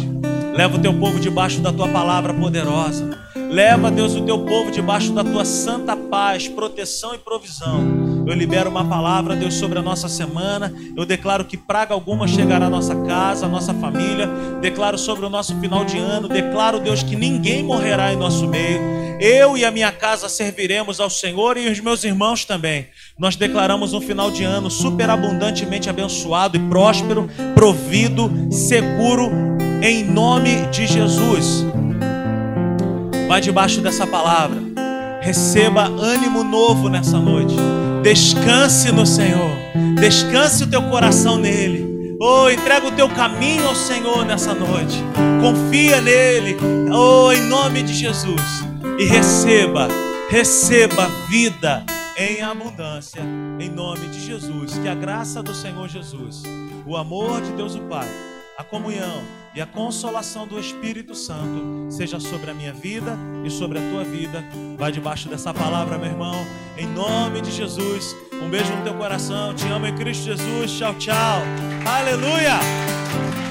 Leva 0.53 0.75
o 0.75 0.79
teu 0.79 0.93
povo 0.93 1.19
debaixo 1.19 1.61
da 1.61 1.71
tua 1.71 1.87
palavra 1.87 2.33
poderosa. 2.33 3.17
Leva, 3.49 3.89
Deus, 3.89 4.13
o 4.13 4.25
teu 4.25 4.39
povo 4.39 4.69
debaixo 4.69 5.13
da 5.13 5.23
tua 5.23 5.45
santa 5.45 5.95
paz, 5.95 6.47
proteção 6.47 7.15
e 7.15 7.17
provisão. 7.17 8.25
Eu 8.27 8.33
libero 8.35 8.69
uma 8.69 8.85
palavra, 8.85 9.35
Deus, 9.35 9.53
sobre 9.53 9.79
a 9.79 9.81
nossa 9.81 10.09
semana. 10.09 10.73
Eu 10.95 11.05
declaro 11.05 11.45
que 11.45 11.57
praga 11.57 11.93
alguma 11.93 12.27
chegará 12.27 12.65
à 12.65 12.69
nossa 12.69 12.95
casa, 13.03 13.45
à 13.45 13.49
nossa 13.49 13.73
família. 13.73 14.27
Declaro 14.61 14.97
sobre 14.97 15.25
o 15.25 15.29
nosso 15.29 15.59
final 15.59 15.85
de 15.85 15.97
ano. 15.97 16.27
Declaro, 16.27 16.79
Deus, 16.79 17.03
que 17.03 17.15
ninguém 17.15 17.63
morrerá 17.63 18.13
em 18.13 18.17
nosso 18.17 18.47
meio. 18.47 18.79
Eu 19.19 19.57
e 19.57 19.63
a 19.63 19.71
minha 19.71 19.91
casa 19.91 20.27
serviremos 20.27 20.99
ao 20.99 21.09
Senhor 21.09 21.57
e 21.57 21.69
os 21.69 21.79
meus 21.79 22.03
irmãos 22.03 22.45
também. 22.45 22.87
Nós 23.17 23.35
declaramos 23.35 23.93
um 23.93 24.01
final 24.01 24.31
de 24.31 24.43
ano 24.43 24.71
superabundantemente 24.71 25.87
abençoado 25.87 26.57
e 26.57 26.59
próspero, 26.59 27.29
provido, 27.53 28.31
seguro, 28.51 29.29
em 29.83 30.03
nome 30.03 30.65
de 30.71 30.87
Jesus. 30.87 31.63
Vai 33.27 33.39
debaixo 33.39 33.81
dessa 33.81 34.07
palavra. 34.07 34.57
Receba 35.21 35.83
ânimo 35.83 36.43
novo 36.43 36.89
nessa 36.89 37.19
noite. 37.19 37.55
Descanse 38.01 38.91
no 38.91 39.05
Senhor. 39.05 39.51
Descanse 39.99 40.63
o 40.63 40.67
teu 40.67 40.81
coração 40.89 41.37
nele. 41.37 42.17
Oh, 42.19 42.49
entrega 42.49 42.87
o 42.87 42.91
teu 42.91 43.07
caminho 43.09 43.67
ao 43.67 43.75
Senhor 43.75 44.25
nessa 44.25 44.55
noite. 44.55 44.97
Confia 45.39 46.01
nele. 46.01 46.57
Oh, 46.91 47.31
em 47.31 47.41
nome 47.41 47.83
de 47.83 47.93
Jesus. 47.93 48.65
E 48.97 49.05
receba, 49.05 49.87
receba 50.29 51.07
vida 51.29 51.85
em 52.17 52.41
abundância, 52.41 53.21
em 53.59 53.69
nome 53.69 54.07
de 54.07 54.19
Jesus. 54.25 54.77
Que 54.77 54.87
a 54.87 54.95
graça 54.95 55.41
do 55.41 55.53
Senhor 55.53 55.87
Jesus, 55.87 56.43
o 56.85 56.95
amor 56.95 57.41
de 57.41 57.51
Deus 57.53 57.75
o 57.75 57.81
Pai, 57.81 58.07
a 58.57 58.63
comunhão 58.63 59.23
e 59.55 59.61
a 59.61 59.65
consolação 59.65 60.47
do 60.47 60.59
Espírito 60.59 61.15
Santo 61.15 61.91
seja 61.91 62.19
sobre 62.19 62.51
a 62.51 62.53
minha 62.53 62.73
vida 62.73 63.17
e 63.45 63.49
sobre 63.49 63.79
a 63.79 63.89
tua 63.89 64.03
vida. 64.03 64.43
Vai 64.77 64.91
debaixo 64.91 65.27
dessa 65.27 65.53
palavra, 65.53 65.97
meu 65.97 66.09
irmão, 66.09 66.45
em 66.77 66.87
nome 66.87 67.41
de 67.41 67.51
Jesus. 67.51 68.15
Um 68.41 68.49
beijo 68.49 68.73
no 68.75 68.83
teu 68.83 68.93
coração. 68.95 69.53
Te 69.53 69.67
amo 69.67 69.87
em 69.87 69.95
Cristo 69.95 70.25
Jesus. 70.25 70.71
Tchau, 70.71 70.93
tchau. 70.95 71.41
Aleluia. 71.85 73.42